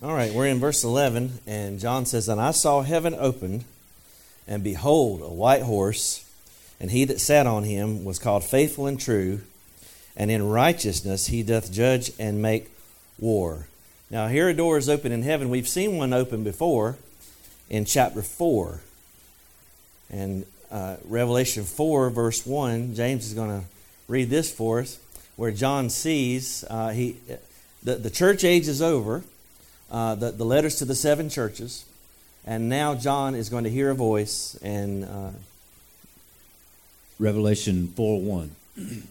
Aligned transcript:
All 0.00 0.14
right, 0.14 0.32
we're 0.32 0.46
in 0.46 0.60
verse 0.60 0.84
11, 0.84 1.40
and 1.44 1.80
John 1.80 2.06
says, 2.06 2.28
And 2.28 2.40
I 2.40 2.52
saw 2.52 2.82
heaven 2.82 3.16
opened, 3.18 3.64
and 4.46 4.62
behold, 4.62 5.22
a 5.22 5.28
white 5.28 5.62
horse, 5.62 6.24
and 6.78 6.92
he 6.92 7.04
that 7.06 7.18
sat 7.20 7.48
on 7.48 7.64
him 7.64 8.04
was 8.04 8.20
called 8.20 8.44
Faithful 8.44 8.86
and 8.86 9.00
True, 9.00 9.40
and 10.16 10.30
in 10.30 10.48
righteousness 10.48 11.26
he 11.26 11.42
doth 11.42 11.72
judge 11.72 12.12
and 12.16 12.40
make 12.40 12.70
war. 13.18 13.66
Now, 14.08 14.28
here 14.28 14.48
a 14.48 14.54
door 14.54 14.78
is 14.78 14.88
open 14.88 15.10
in 15.10 15.24
heaven. 15.24 15.50
We've 15.50 15.66
seen 15.66 15.96
one 15.96 16.12
open 16.12 16.44
before 16.44 16.96
in 17.68 17.84
chapter 17.84 18.22
4. 18.22 18.80
And 20.10 20.46
uh, 20.70 20.98
Revelation 21.06 21.64
4, 21.64 22.10
verse 22.10 22.46
1, 22.46 22.94
James 22.94 23.26
is 23.26 23.34
going 23.34 23.62
to 23.62 23.66
read 24.06 24.30
this 24.30 24.48
for 24.48 24.78
us, 24.78 25.00
where 25.34 25.50
John 25.50 25.90
sees 25.90 26.64
uh, 26.70 26.90
he, 26.90 27.16
the, 27.82 27.96
the 27.96 28.10
church 28.10 28.44
age 28.44 28.68
is 28.68 28.80
over 28.80 29.24
uh, 29.90 30.14
the, 30.14 30.30
the 30.30 30.44
letters 30.44 30.76
to 30.76 30.84
the 30.84 30.94
seven 30.94 31.28
churches. 31.28 31.84
And 32.46 32.68
now 32.68 32.94
John 32.94 33.34
is 33.34 33.48
going 33.48 33.64
to 33.64 33.70
hear 33.70 33.90
a 33.90 33.94
voice 33.94 34.58
and. 34.62 35.04
Uh, 35.04 35.30
Revelation 37.18 37.88
4 37.88 38.20
1. 38.20 38.56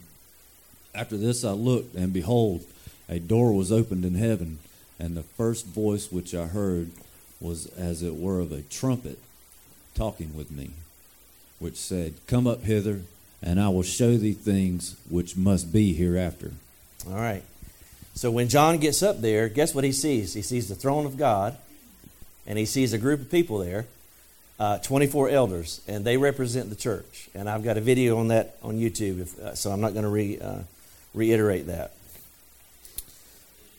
After 0.96 1.18
this 1.18 1.44
I 1.44 1.52
looked, 1.52 1.94
and 1.94 2.14
behold, 2.14 2.64
a 3.10 3.20
door 3.20 3.54
was 3.54 3.72
opened 3.72 4.06
in 4.06 4.16
heaven, 4.16 4.60
and 4.98 5.16
the 5.16 5.24
first 5.24 5.66
voice 5.66 6.12
which 6.12 6.34
I 6.34 6.48
heard 6.48 6.92
was 7.40 7.68
as 7.78 8.02
it 8.02 8.16
were 8.16 8.40
of 8.40 8.52
a 8.52 8.62
trumpet 8.64 9.20
talking 9.94 10.36
with 10.36 10.52
me, 10.52 10.72
which 11.60 11.76
said, 11.76 12.16
Come 12.28 12.48
up 12.48 12.64
hither, 12.64 13.02
and 13.44 13.60
I 13.60 13.70
will 13.70 13.84
show 13.84 14.18
thee 14.18 14.34
things 14.34 14.96
which 15.10 15.36
must 15.36 15.72
be 15.72 15.94
hereafter. 15.94 16.54
All 17.08 17.16
right. 17.16 17.44
So 18.18 18.32
when 18.32 18.50
John 18.50 18.80
gets 18.80 19.04
up 19.04 19.22
there, 19.22 19.48
guess 19.48 19.76
what 19.76 19.84
he 19.84 19.92
sees? 19.92 20.34
He 20.34 20.42
sees 20.42 20.68
the 20.68 20.74
throne 20.74 21.06
of 21.06 21.18
God, 21.18 21.56
and 22.48 22.58
he 22.58 22.66
sees 22.66 22.92
a 22.92 22.98
group 22.98 23.22
of 23.22 23.30
people 23.30 23.60
there, 23.60 23.86
uh, 24.60 24.80
24 24.80 25.30
elders, 25.30 25.82
and 25.88 26.04
they 26.04 26.18
represent 26.18 26.72
the 26.72 26.76
church. 26.76 27.30
And 27.36 27.48
I've 27.48 27.64
got 27.64 27.78
a 27.78 27.82
video 27.82 28.18
on 28.18 28.30
that 28.30 28.58
on 28.64 28.80
YouTube, 28.80 29.22
if, 29.22 29.38
uh, 29.38 29.54
so 29.54 29.70
I'm 29.70 29.82
not 29.82 29.94
going 29.94 30.02
to 30.02 30.10
re, 30.10 30.40
uh, 30.40 30.62
reiterate 31.14 31.68
that. 31.68 31.92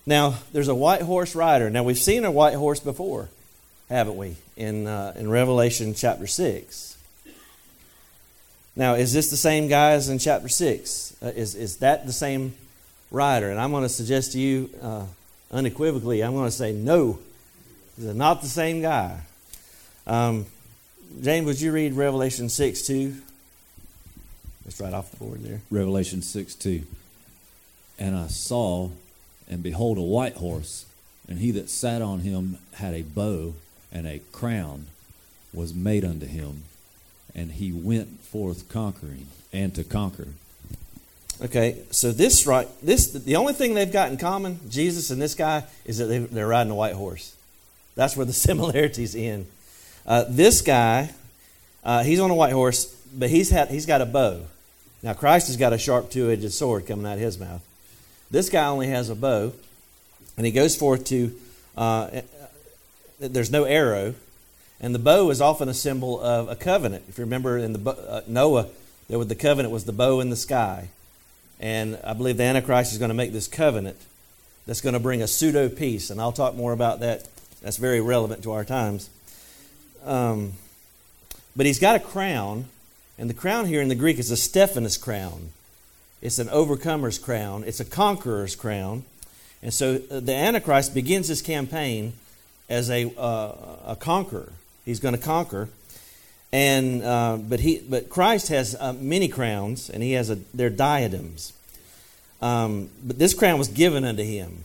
Now, 0.06 0.36
there's 0.52 0.68
a 0.68 0.74
white 0.74 1.02
horse 1.02 1.34
rider. 1.34 1.68
Now, 1.68 1.82
we've 1.82 1.98
seen 1.98 2.24
a 2.24 2.30
white 2.30 2.54
horse 2.54 2.78
before, 2.78 3.30
haven't 3.88 4.16
we, 4.16 4.36
in, 4.56 4.86
uh, 4.86 5.14
in 5.16 5.28
Revelation 5.28 5.94
chapter 5.94 6.28
6. 6.28 6.96
Now, 8.76 8.94
is 8.94 9.12
this 9.12 9.30
the 9.30 9.36
same 9.36 9.66
guy 9.66 9.92
as 9.92 10.08
in 10.08 10.20
chapter 10.20 10.48
6? 10.48 11.16
Uh, 11.20 11.26
is, 11.26 11.56
is 11.56 11.78
that 11.78 12.06
the 12.06 12.12
same 12.12 12.54
rider. 13.10 13.50
And 13.50 13.60
I'm 13.60 13.70
going 13.70 13.82
to 13.82 13.88
suggest 13.88 14.32
to 14.32 14.38
you 14.38 14.70
uh, 14.82 15.04
unequivocally, 15.50 16.22
I'm 16.22 16.32
going 16.32 16.46
to 16.46 16.50
say 16.50 16.72
no. 16.72 17.18
They're 17.96 18.14
not 18.14 18.42
the 18.42 18.48
same 18.48 18.82
guy. 18.82 19.20
Um, 20.06 20.46
James, 21.20 21.46
would 21.46 21.60
you 21.60 21.72
read 21.72 21.94
Revelation 21.94 22.48
6 22.48 22.82
2? 22.82 23.14
It's 24.66 24.80
right 24.80 24.92
off 24.92 25.10
the 25.10 25.16
board 25.16 25.42
there. 25.42 25.60
Revelation 25.70 26.22
6 26.22 26.54
2. 26.54 26.82
And 27.98 28.14
I 28.14 28.28
saw, 28.28 28.90
and 29.48 29.62
behold, 29.62 29.98
a 29.98 30.02
white 30.02 30.36
horse, 30.36 30.86
and 31.28 31.38
he 31.38 31.50
that 31.52 31.68
sat 31.68 32.02
on 32.02 32.20
him 32.20 32.58
had 32.74 32.94
a 32.94 33.02
bow, 33.02 33.54
and 33.90 34.06
a 34.06 34.20
crown 34.32 34.86
was 35.52 35.74
made 35.74 36.04
unto 36.04 36.26
him, 36.26 36.64
and 37.34 37.52
he 37.52 37.72
went 37.72 38.20
forth 38.20 38.68
conquering 38.68 39.26
and 39.52 39.74
to 39.74 39.82
conquer. 39.82 40.28
Okay, 41.40 41.78
so 41.92 42.10
this 42.10 42.48
right, 42.48 42.68
this 42.82 43.12
the 43.12 43.36
only 43.36 43.52
thing 43.52 43.74
they've 43.74 43.92
got 43.92 44.10
in 44.10 44.16
common, 44.16 44.58
Jesus 44.68 45.10
and 45.10 45.22
this 45.22 45.36
guy, 45.36 45.62
is 45.84 45.98
that 45.98 46.06
they, 46.06 46.18
they're 46.18 46.48
riding 46.48 46.72
a 46.72 46.74
white 46.74 46.94
horse. 46.94 47.34
That's 47.94 48.16
where 48.16 48.26
the 48.26 48.32
similarities 48.48 49.14
end. 49.14 49.46
Uh, 50.04 50.24
this 50.28 50.62
guy, 50.62 51.10
uh, 51.84 52.02
he's 52.02 52.18
on 52.18 52.30
a 52.30 52.34
white 52.34 52.52
horse, 52.52 52.86
but 53.14 53.30
he's 53.30 53.50
had 53.50 53.70
he's 53.70 53.86
got 53.86 54.00
a 54.00 54.06
bow. 54.06 54.42
Now 55.00 55.12
Christ 55.12 55.46
has 55.46 55.56
got 55.56 55.72
a 55.72 55.78
sharp 55.78 56.10
two-edged 56.10 56.52
sword 56.52 56.86
coming 56.86 57.06
out 57.06 57.14
of 57.14 57.20
his 57.20 57.38
mouth. 57.38 57.64
This 58.32 58.48
guy 58.50 58.66
only 58.66 58.88
has 58.88 59.08
a 59.08 59.14
bow, 59.14 59.52
and 60.36 60.44
he 60.44 60.50
goes 60.50 60.74
forth 60.74 61.04
to. 61.06 61.38
Uh, 61.76 62.22
there's 63.20 63.52
no 63.52 63.62
arrow, 63.62 64.14
and 64.80 64.92
the 64.92 64.98
bow 64.98 65.30
is 65.30 65.40
often 65.40 65.68
a 65.68 65.74
symbol 65.74 66.20
of 66.20 66.48
a 66.48 66.56
covenant. 66.56 67.04
If 67.08 67.18
you 67.18 67.24
remember 67.24 67.58
in 67.58 67.74
the 67.74 67.90
uh, 67.90 68.22
Noah, 68.26 68.66
there 69.08 69.20
was 69.20 69.28
the 69.28 69.36
covenant 69.36 69.72
was 69.72 69.84
the 69.84 69.92
bow 69.92 70.18
in 70.18 70.30
the 70.30 70.36
sky. 70.36 70.88
And 71.60 71.98
I 72.04 72.12
believe 72.12 72.36
the 72.36 72.44
Antichrist 72.44 72.92
is 72.92 72.98
going 72.98 73.10
to 73.10 73.14
make 73.14 73.32
this 73.32 73.48
covenant 73.48 73.96
that's 74.66 74.80
going 74.80 74.92
to 74.92 75.00
bring 75.00 75.22
a 75.22 75.26
pseudo 75.26 75.68
peace. 75.68 76.10
And 76.10 76.20
I'll 76.20 76.32
talk 76.32 76.54
more 76.54 76.72
about 76.72 77.00
that. 77.00 77.26
That's 77.62 77.76
very 77.78 78.00
relevant 78.00 78.42
to 78.44 78.52
our 78.52 78.64
times. 78.64 79.10
Um, 80.04 80.52
but 81.56 81.66
he's 81.66 81.80
got 81.80 81.96
a 81.96 82.00
crown, 82.00 82.66
and 83.18 83.28
the 83.28 83.34
crown 83.34 83.66
here 83.66 83.82
in 83.82 83.88
the 83.88 83.94
Greek 83.96 84.18
is 84.18 84.30
a 84.30 84.36
Stephanos 84.36 84.96
crown. 84.96 85.50
It's 86.22 86.38
an 86.38 86.48
overcomer's 86.48 87.18
crown, 87.18 87.64
it's 87.64 87.80
a 87.80 87.84
conqueror's 87.84 88.54
crown. 88.54 89.04
And 89.62 89.74
so 89.74 90.00
uh, 90.10 90.20
the 90.20 90.34
Antichrist 90.34 90.94
begins 90.94 91.28
his 91.28 91.42
campaign 91.42 92.12
as 92.68 92.90
a, 92.90 93.12
uh, 93.18 93.54
a 93.86 93.96
conqueror. 93.98 94.52
He's 94.84 95.00
going 95.00 95.16
to 95.16 95.20
conquer. 95.20 95.68
And 96.50 97.02
uh, 97.02 97.36
but 97.36 97.60
he 97.60 97.78
but 97.78 98.08
Christ 98.08 98.48
has 98.48 98.74
uh, 98.78 98.94
many 98.94 99.28
crowns, 99.28 99.90
and 99.90 100.02
he 100.02 100.12
has 100.12 100.30
a 100.30 100.36
they're 100.54 100.70
diadems. 100.70 101.52
Um, 102.40 102.88
but 103.04 103.18
this 103.18 103.34
crown 103.34 103.58
was 103.58 103.68
given 103.68 104.04
unto 104.04 104.22
him. 104.22 104.64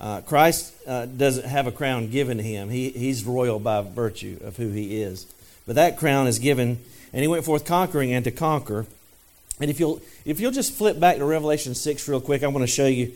Uh, 0.00 0.20
Christ 0.20 0.72
uh, 0.86 1.06
doesn't 1.06 1.44
have 1.44 1.66
a 1.66 1.72
crown 1.72 2.08
given 2.08 2.36
to 2.36 2.42
him. 2.42 2.70
He, 2.70 2.90
he's 2.90 3.24
royal 3.24 3.58
by 3.58 3.82
virtue 3.82 4.38
of 4.44 4.56
who 4.56 4.68
he 4.68 5.02
is. 5.02 5.26
But 5.66 5.74
that 5.74 5.98
crown 5.98 6.28
is 6.28 6.38
given, 6.38 6.78
and 7.12 7.20
he 7.20 7.28
went 7.28 7.44
forth 7.44 7.64
conquering 7.66 8.12
and 8.12 8.24
to 8.24 8.30
conquer. 8.30 8.86
And 9.60 9.70
if 9.70 9.80
you'll 9.80 10.00
if 10.24 10.40
you'll 10.40 10.52
just 10.52 10.72
flip 10.72 10.98
back 10.98 11.16
to 11.16 11.24
Revelation 11.24 11.74
six 11.74 12.08
real 12.08 12.20
quick, 12.20 12.42
I 12.42 12.46
want 12.46 12.62
to 12.62 12.72
show 12.72 12.86
you 12.86 13.12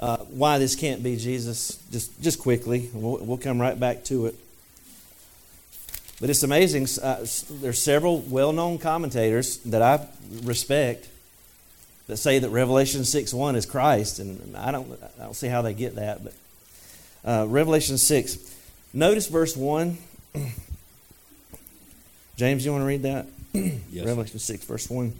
uh, 0.00 0.16
why 0.16 0.58
this 0.58 0.74
can't 0.74 1.02
be 1.02 1.16
Jesus. 1.16 1.78
Just 1.92 2.20
just 2.20 2.40
quickly, 2.40 2.90
we'll, 2.92 3.18
we'll 3.18 3.38
come 3.38 3.60
right 3.60 3.78
back 3.78 4.02
to 4.04 4.26
it. 4.26 4.34
But 6.22 6.30
it's 6.30 6.44
amazing. 6.44 6.86
Uh, 7.02 7.26
there's 7.50 7.82
several 7.82 8.20
well 8.20 8.52
known 8.52 8.78
commentators 8.78 9.56
that 9.64 9.82
I 9.82 10.06
respect 10.44 11.08
that 12.06 12.16
say 12.16 12.38
that 12.38 12.48
Revelation 12.48 13.04
6 13.04 13.34
1 13.34 13.56
is 13.56 13.66
Christ. 13.66 14.20
And 14.20 14.56
I 14.56 14.70
don't, 14.70 14.88
I 15.18 15.24
don't 15.24 15.34
see 15.34 15.48
how 15.48 15.62
they 15.62 15.74
get 15.74 15.96
that. 15.96 16.22
But 16.22 16.34
uh, 17.24 17.46
Revelation 17.48 17.98
6, 17.98 18.54
notice 18.94 19.26
verse 19.26 19.56
1. 19.56 19.98
James, 22.36 22.64
you 22.64 22.70
want 22.70 22.82
to 22.82 22.86
read 22.86 23.02
that? 23.02 23.26
yes. 23.52 24.06
Revelation 24.06 24.38
6, 24.38 24.64
verse 24.64 24.88
1. 24.88 25.12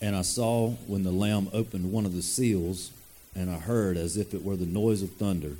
And 0.00 0.14
I 0.14 0.22
saw 0.22 0.70
when 0.86 1.02
the 1.02 1.10
Lamb 1.10 1.50
opened 1.52 1.90
one 1.90 2.06
of 2.06 2.14
the 2.14 2.22
seals, 2.22 2.92
and 3.34 3.50
I 3.50 3.58
heard 3.58 3.96
as 3.96 4.16
if 4.16 4.34
it 4.34 4.44
were 4.44 4.54
the 4.54 4.66
noise 4.66 5.02
of 5.02 5.10
thunder, 5.14 5.56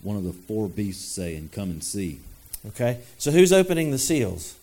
one 0.00 0.16
of 0.16 0.24
the 0.24 0.32
four 0.32 0.70
beasts 0.70 1.04
saying, 1.04 1.50
Come 1.52 1.68
and 1.68 1.84
see. 1.84 2.20
Okay? 2.66 3.00
So 3.18 3.30
who's 3.30 3.52
opening 3.52 3.90
the 3.90 3.98
seals? 3.98 4.56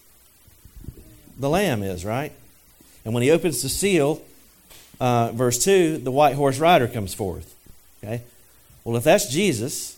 The 1.38 1.50
Lamb 1.50 1.84
is, 1.84 2.06
right? 2.06 2.32
And 3.04 3.14
when 3.14 3.24
he 3.24 3.32
opens 3.32 3.62
the 3.62 3.70
seal, 3.70 4.22
uh, 5.00 5.32
verse 5.32 5.64
2, 5.64 6.00
the 6.00 6.12
white 6.12 6.36
horse 6.36 6.60
rider 6.60 6.88
comes 6.88 7.14
forth. 7.14 7.54
Okay? 8.04 8.22
Well, 8.84 8.96
if 8.98 9.04
that's 9.04 9.28
Jesus, 9.28 9.98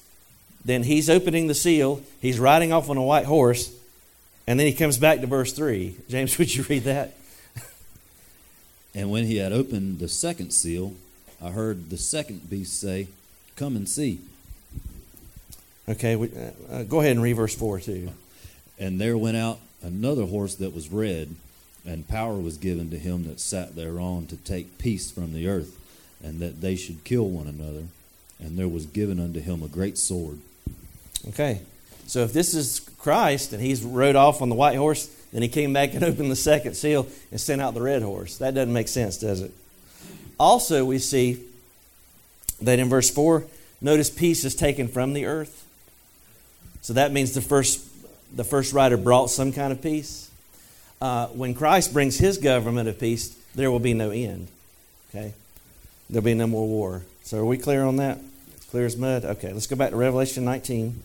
then 0.65 0.83
he's 0.83 1.09
opening 1.09 1.47
the 1.47 1.53
seal, 1.53 2.01
he's 2.21 2.39
riding 2.39 2.73
off 2.73 2.89
on 2.89 2.97
a 2.97 3.03
white 3.03 3.25
horse, 3.25 3.73
and 4.47 4.59
then 4.59 4.67
he 4.67 4.73
comes 4.73 4.97
back 4.97 5.21
to 5.21 5.27
verse 5.27 5.53
3. 5.53 5.95
James, 6.09 6.37
would 6.39 6.53
you 6.53 6.63
read 6.63 6.83
that? 6.83 7.13
and 8.95 9.11
when 9.11 9.25
he 9.25 9.37
had 9.37 9.51
opened 9.53 9.99
the 9.99 10.07
second 10.07 10.51
seal, 10.51 10.95
I 11.41 11.49
heard 11.49 11.89
the 11.89 11.97
second 11.97 12.49
beast 12.49 12.79
say, 12.79 13.07
Come 13.55 13.75
and 13.75 13.89
see. 13.89 14.21
Okay, 15.89 16.15
we, 16.17 16.27
uh, 16.27 16.73
uh, 16.73 16.83
go 16.83 16.99
ahead 16.99 17.13
and 17.13 17.23
read 17.23 17.33
verse 17.33 17.55
4 17.55 17.79
too. 17.79 18.11
And 18.77 18.99
there 18.99 19.17
went 19.17 19.37
out 19.37 19.59
another 19.81 20.25
horse 20.25 20.55
that 20.55 20.73
was 20.73 20.89
red, 20.89 21.33
and 21.85 22.07
power 22.07 22.35
was 22.35 22.57
given 22.57 22.89
to 22.91 22.99
him 22.99 23.23
that 23.25 23.39
sat 23.39 23.75
thereon 23.75 24.27
to 24.27 24.35
take 24.37 24.77
peace 24.77 25.09
from 25.09 25.33
the 25.33 25.47
earth, 25.47 25.79
and 26.21 26.39
that 26.39 26.59
they 26.59 26.75
should 26.75 27.03
kill 27.03 27.29
one 27.29 27.47
another. 27.47 27.83
And 28.39 28.57
there 28.57 28.67
was 28.67 28.85
given 28.85 29.19
unto 29.19 29.39
him 29.39 29.63
a 29.63 29.67
great 29.67 29.97
sword. 29.97 30.39
Okay, 31.29 31.61
so 32.05 32.19
if 32.19 32.33
this 32.33 32.53
is 32.53 32.81
Christ 32.99 33.53
and 33.53 33.61
he's 33.61 33.83
rode 33.83 34.15
off 34.15 34.41
on 34.41 34.49
the 34.49 34.55
white 34.55 34.75
horse, 34.75 35.07
then 35.31 35.41
he 35.41 35.47
came 35.47 35.71
back 35.71 35.93
and 35.93 36.03
opened 36.03 36.29
the 36.29 36.35
second 36.35 36.75
seal 36.75 37.07
and 37.31 37.39
sent 37.39 37.61
out 37.61 37.73
the 37.73 37.81
red 37.81 38.01
horse. 38.01 38.37
That 38.37 38.53
doesn't 38.53 38.73
make 38.73 38.89
sense, 38.89 39.17
does 39.17 39.41
it? 39.41 39.51
Also, 40.37 40.83
we 40.83 40.99
see 40.99 41.43
that 42.61 42.77
in 42.77 42.89
verse 42.89 43.09
4, 43.09 43.45
notice 43.81 44.09
peace 44.09 44.43
is 44.43 44.53
taken 44.53 44.87
from 44.87 45.13
the 45.13 45.25
earth. 45.25 45.63
So 46.81 46.93
that 46.93 47.11
means 47.11 47.33
the 47.33 47.41
first, 47.41 47.85
the 48.35 48.43
first 48.43 48.73
rider 48.73 48.97
brought 48.97 49.29
some 49.29 49.51
kind 49.51 49.71
of 49.71 49.81
peace. 49.81 50.29
Uh, 51.01 51.27
when 51.27 51.53
Christ 51.53 51.93
brings 51.93 52.17
his 52.17 52.37
government 52.37 52.89
of 52.89 52.99
peace, 52.99 53.37
there 53.55 53.69
will 53.71 53.79
be 53.79 53.93
no 53.93 54.09
end. 54.11 54.47
Okay? 55.09 55.33
There'll 56.09 56.23
be 56.23 56.33
no 56.33 56.47
more 56.47 56.67
war. 56.67 57.03
So 57.23 57.39
are 57.39 57.45
we 57.45 57.57
clear 57.57 57.83
on 57.83 57.97
that? 57.97 58.19
Clear 58.71 58.85
as 58.85 58.97
mud. 58.97 59.25
Okay, 59.25 59.51
let's 59.53 59.67
go 59.67 59.75
back 59.75 59.91
to 59.91 59.95
Revelation 59.95 60.43
19. 60.45 61.01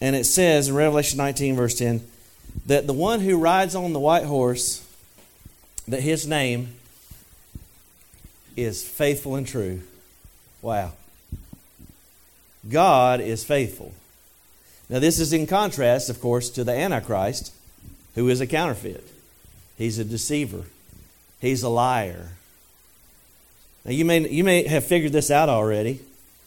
And 0.00 0.16
it 0.16 0.24
says 0.24 0.68
in 0.68 0.74
Revelation 0.74 1.18
19, 1.18 1.56
verse 1.56 1.74
10, 1.78 2.02
that 2.66 2.86
the 2.86 2.92
one 2.92 3.20
who 3.20 3.36
rides 3.36 3.74
on 3.74 3.92
the 3.92 4.00
white 4.00 4.24
horse, 4.24 4.86
that 5.86 6.00
his 6.00 6.26
name 6.26 6.74
is 8.56 8.86
faithful 8.86 9.36
and 9.36 9.46
true. 9.46 9.82
Wow. 10.62 10.92
God 12.68 13.20
is 13.20 13.44
faithful. 13.44 13.92
Now, 14.88 14.98
this 14.98 15.20
is 15.20 15.32
in 15.32 15.46
contrast, 15.46 16.10
of 16.10 16.20
course, 16.20 16.50
to 16.50 16.64
the 16.64 16.72
Antichrist, 16.72 17.54
who 18.16 18.28
is 18.28 18.40
a 18.40 18.46
counterfeit. 18.46 19.06
He's 19.78 19.98
a 19.98 20.04
deceiver, 20.04 20.64
he's 21.40 21.62
a 21.62 21.68
liar. 21.68 22.30
Now, 23.84 23.92
you 23.92 24.04
may, 24.04 24.28
you 24.28 24.44
may 24.44 24.66
have 24.66 24.84
figured 24.84 25.12
this 25.12 25.30
out 25.30 25.48
already. 25.48 26.00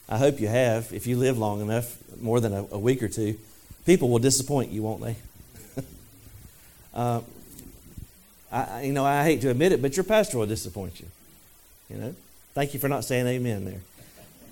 I 0.07 0.17
hope 0.17 0.39
you 0.39 0.47
have, 0.47 0.93
if 0.93 1.07
you 1.07 1.17
live 1.17 1.37
long 1.37 1.61
enough, 1.61 1.97
more 2.21 2.39
than 2.39 2.53
a, 2.53 2.65
a 2.71 2.79
week 2.79 3.01
or 3.01 3.07
two. 3.07 3.39
People 3.85 4.09
will 4.09 4.19
disappoint 4.19 4.71
you, 4.71 4.83
won't 4.83 5.01
they? 5.01 5.15
uh, 6.93 7.21
I, 8.51 8.83
you 8.83 8.93
know, 8.93 9.03
I 9.03 9.23
hate 9.23 9.41
to 9.41 9.49
admit 9.49 9.71
it, 9.71 9.81
but 9.81 9.97
your 9.97 10.03
pastor 10.03 10.37
will 10.37 10.45
disappoint 10.45 10.99
you. 10.99 11.07
You 11.89 11.97
know, 11.97 12.15
thank 12.53 12.73
you 12.73 12.79
for 12.79 12.87
not 12.87 13.03
saying 13.03 13.25
amen 13.27 13.65
there. 13.65 13.81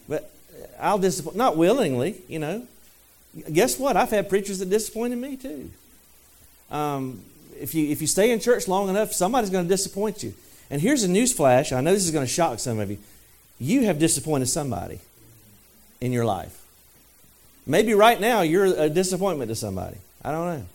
But 0.09 0.31
I'll 0.80 0.98
disappoint, 0.98 1.36
not 1.38 1.57
willingly, 1.57 2.21
you 2.27 2.39
know. 2.39 2.68
Guess 3.51 3.80
what? 3.80 3.95
I've 3.95 4.09
had 4.09 4.30
preachers 4.30 4.59
that 4.59 4.69
disappointed 4.69 5.18
me 5.18 5.38
too. 5.38 5.71
Um, 6.69 7.21
if 7.59 7.75
you 7.75 7.89
if 7.89 8.01
you 8.01 8.07
stay 8.07 8.31
in 8.31 8.39
church 8.39 8.68
long 8.68 8.89
enough, 8.89 9.13
somebody's 9.13 9.50
going 9.50 9.65
to 9.65 9.69
disappoint 9.69 10.24
you. 10.24 10.33
And 10.69 10.81
here's 10.81 11.03
a 11.03 11.07
news 11.07 11.33
flash. 11.33 11.71
I 11.71 11.81
know 11.81 11.94
this 11.94 12.06
is 12.06 12.12
going 12.12 12.25
to 12.25 12.31
shock 12.31 12.59
some 12.59 12.80
of 12.80 12.89
you. 12.89 12.98
You 13.59 13.86
have 13.86 14.00
disappointed 14.00 14.48
somebody 14.48 15.00
in 16.00 16.12
your 16.12 16.25
life. 16.25 16.57
Maybe 17.68 17.94
right 17.94 18.19
now 18.19 18.42
you're 18.42 18.65
a 18.65 18.89
disappointment 18.89 19.50
to 19.50 19.56
somebody. 19.56 19.98
I 20.24 20.31
don't 20.31 20.48
know. 20.48 20.65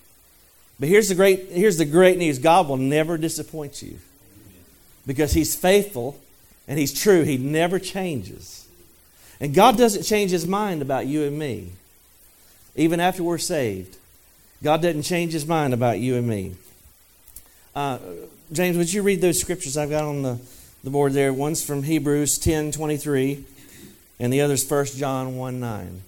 But 0.79 0.89
here's 0.89 1.09
the 1.09 1.15
great 1.15 1.49
here's 1.51 1.79
the 1.79 1.85
great 1.85 2.19
news. 2.19 2.39
God 2.39 2.69
will 2.69 2.77
never 2.77 3.19
disappoint 3.19 3.83
you. 3.83 3.99
Because 5.07 5.33
he's 5.33 5.55
faithful 5.55 6.19
and 6.69 6.79
he's 6.79 6.99
true. 6.99 7.23
He 7.23 7.39
never 7.39 7.79
changes. 7.79 8.66
And 9.41 9.55
God 9.55 9.77
doesn't 9.77 10.03
change 10.03 10.31
his 10.31 10.47
mind 10.47 10.83
about 10.83 11.07
you 11.07 11.25
and 11.25 11.39
me. 11.39 11.73
Even 12.75 13.01
after 13.01 13.23
we're 13.23 13.39
saved. 13.39 13.97
God 14.63 14.83
doesn't 14.83 15.03
change 15.03 15.33
his 15.33 15.47
mind 15.47 15.75
about 15.75 15.99
you 15.99 16.17
and 16.17 16.27
me. 16.27 16.57
Uh, 17.75 17.99
James, 18.53 18.77
would 18.77 18.93
you 18.93 19.03
read 19.03 19.21
those 19.21 19.41
scriptures 19.41 19.77
I've 19.77 19.91
got 19.91 20.05
on 20.05 20.23
the, 20.23 20.39
the 20.83 20.91
board 20.91 21.13
there? 21.13 21.33
One's 21.33 21.65
from 21.65 21.83
Hebrews 21.83 22.39
10 22.39 22.73
23, 22.73 23.45
and 24.19 24.33
the 24.33 24.41
other's 24.41 24.69
1 24.69 24.87
John 24.97 25.37
1 25.37 25.61
9. 25.61 26.03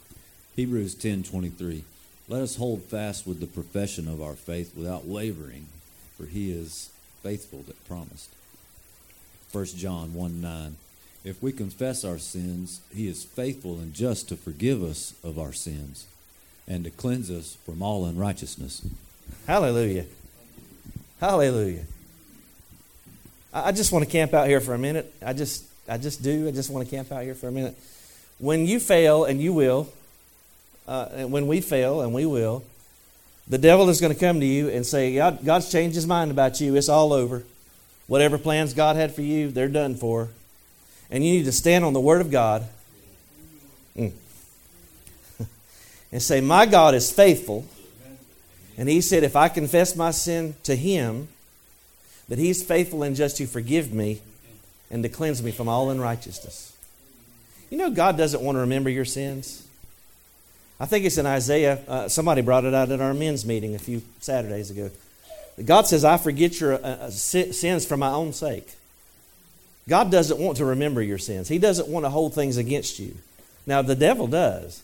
Hebrews 0.57 0.95
10 0.95 1.25
23. 1.25 1.85
Let 2.29 2.43
us 2.43 2.57
hold 2.57 2.83
fast 2.85 3.27
with 3.27 3.41
the 3.41 3.47
profession 3.47 4.09
of 4.09 4.23
our 4.23 4.35
faith 4.35 4.75
without 4.77 5.05
wavering, 5.05 5.67
for 6.17 6.27
he 6.27 6.51
is 6.51 6.91
faithful 7.23 7.63
that 7.67 7.87
promised. 7.87 8.31
1 9.53 9.65
John 9.67 10.15
1 10.15 10.41
9. 10.41 10.77
If 11.25 11.43
we 11.43 11.53
confess 11.53 12.05
our 12.05 12.19
sins, 12.19 12.81
he 12.95 13.09
is 13.09 13.25
faithful 13.25 13.79
and 13.79 13.93
just 13.93 14.29
to 14.29 14.37
forgive 14.37 14.83
us 14.83 15.15
of 15.23 15.39
our 15.39 15.53
sins 15.53 16.07
and 16.67 16.85
to 16.85 16.91
cleanse 16.91 17.31
us 17.31 17.57
from 17.67 17.83
all 17.83 18.05
unrighteousness. 18.05 18.87
Hallelujah. 19.47 20.07
Hallelujah. 21.21 21.85
I 23.53 23.73
just 23.73 23.93
want 23.93 24.05
to 24.05 24.11
camp 24.11 24.35
out 24.35 24.47
here 24.47 24.61
for 24.61 24.75
a 24.75 24.79
minute. 24.79 25.13
I 25.25 25.33
just 25.33 25.65
I 25.89 25.97
just 25.97 26.23
do. 26.23 26.49
I 26.49 26.51
just 26.51 26.71
want 26.71 26.87
to 26.89 26.95
camp 26.95 27.11
out 27.11 27.23
here 27.23 27.35
for 27.35 27.49
a 27.49 27.53
minute. 27.53 27.77
When 28.39 28.67
you 28.67 28.79
fail, 28.79 29.25
and 29.25 29.41
you 29.41 29.53
will, 29.53 29.89
uh, 30.87 31.09
and 31.13 31.33
when 31.33 31.47
we 31.47 31.61
fail, 31.61 32.03
and 32.03 32.15
we 32.15 32.25
will, 32.25 32.63
the 33.49 33.59
devil 33.59 33.89
is 33.89 34.01
going 34.01 34.13
to 34.13 34.19
come 34.19 34.39
to 34.41 34.47
you 34.47 34.69
and 34.69 34.87
say, 34.87 35.17
God, 35.17 35.45
God's 35.45 35.73
changed 35.73 35.97
his 35.97 36.07
mind 36.07 36.31
about 36.31 36.61
you. 36.61 36.77
It's 36.77 36.89
all 36.89 37.13
over. 37.13 37.43
Whatever 38.07 38.39
plans 38.39 38.75
God 38.75 38.97
had 38.97 39.15
for 39.15 39.23
you, 39.23 39.51
they're 39.51 39.69
done 39.69 39.97
for. 39.97 40.29
And 41.11 41.25
you 41.25 41.33
need 41.33 41.45
to 41.47 41.53
stand 41.53 41.85
on 41.85 41.93
the 41.93 42.01
Word 42.01 42.21
of 42.21 42.31
God 42.31 42.67
mm. 43.97 44.13
and 46.13 46.23
say, 46.23 46.41
My 46.41 46.67
God 46.67 46.95
is 46.95 47.11
faithful. 47.11 47.67
And 48.77 48.89
He 48.89 49.01
said, 49.01 49.25
If 49.25 49.37
I 49.37 49.49
confess 49.49 49.97
my 49.97 50.11
sin 50.11 50.55
to 50.65 50.77
Him, 50.77 51.29
that 52.29 52.39
He's 52.39 52.63
faithful 52.63 53.03
and 53.03 53.17
just 53.17 53.39
to 53.39 53.47
forgive 53.47 53.93
me 53.93 54.21
and 54.91 55.03
to 55.03 55.09
cleanse 55.09 55.43
me 55.43 55.51
from 55.51 55.69
all 55.69 55.91
unrighteousness. 55.91 56.77
You 57.71 57.79
know, 57.79 57.91
God 57.91 58.17
doesn't 58.17 58.43
want 58.43 58.57
to 58.57 58.61
remember 58.61 58.91
your 58.91 59.05
sins. 59.05 59.67
I 60.81 60.87
think 60.87 61.05
it's 61.05 61.19
in 61.19 61.27
Isaiah. 61.27 61.79
Uh, 61.89 62.09
somebody 62.09 62.41
brought 62.41 62.65
it 62.65 62.73
out 62.73 62.91
at 62.91 63.01
our 63.01 63.15
men's 63.15 63.45
meeting 63.45 63.75
a 63.75 63.79
few 63.79 64.03
Saturdays 64.21 64.71
ago. 64.71 64.91
God 65.65 65.87
says, 65.87 66.05
I 66.05 66.19
forget 66.19 66.61
your 66.61 66.75
uh, 66.75 66.79
uh 66.79 67.11
sins 67.11 67.85
for 67.85 67.97
my 67.97 68.11
own 68.11 68.33
sake. 68.33 68.78
God 69.89 70.11
doesn't 70.11 70.39
want 70.39 70.59
to 70.59 70.67
remember 70.67 71.03
your 71.03 71.19
sins, 71.19 71.49
He 71.49 71.59
doesn't 71.59 71.89
want 71.89 72.05
to 72.05 72.11
hold 72.11 72.35
things 72.35 72.57
against 72.57 72.99
you. 72.99 73.17
Now, 73.67 73.83
the 73.83 73.97
devil 73.97 74.27
does, 74.27 74.83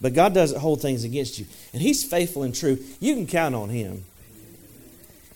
but 0.00 0.14
God 0.14 0.34
doesn't 0.34 0.60
hold 0.60 0.82
things 0.82 1.04
against 1.04 1.38
you. 1.38 1.46
And 1.72 1.80
He's 1.80 2.02
faithful 2.02 2.42
and 2.42 2.54
true. 2.54 2.78
You 2.98 3.14
can 3.14 3.26
count 3.26 3.54
on 3.54 3.68
Him. 3.68 4.04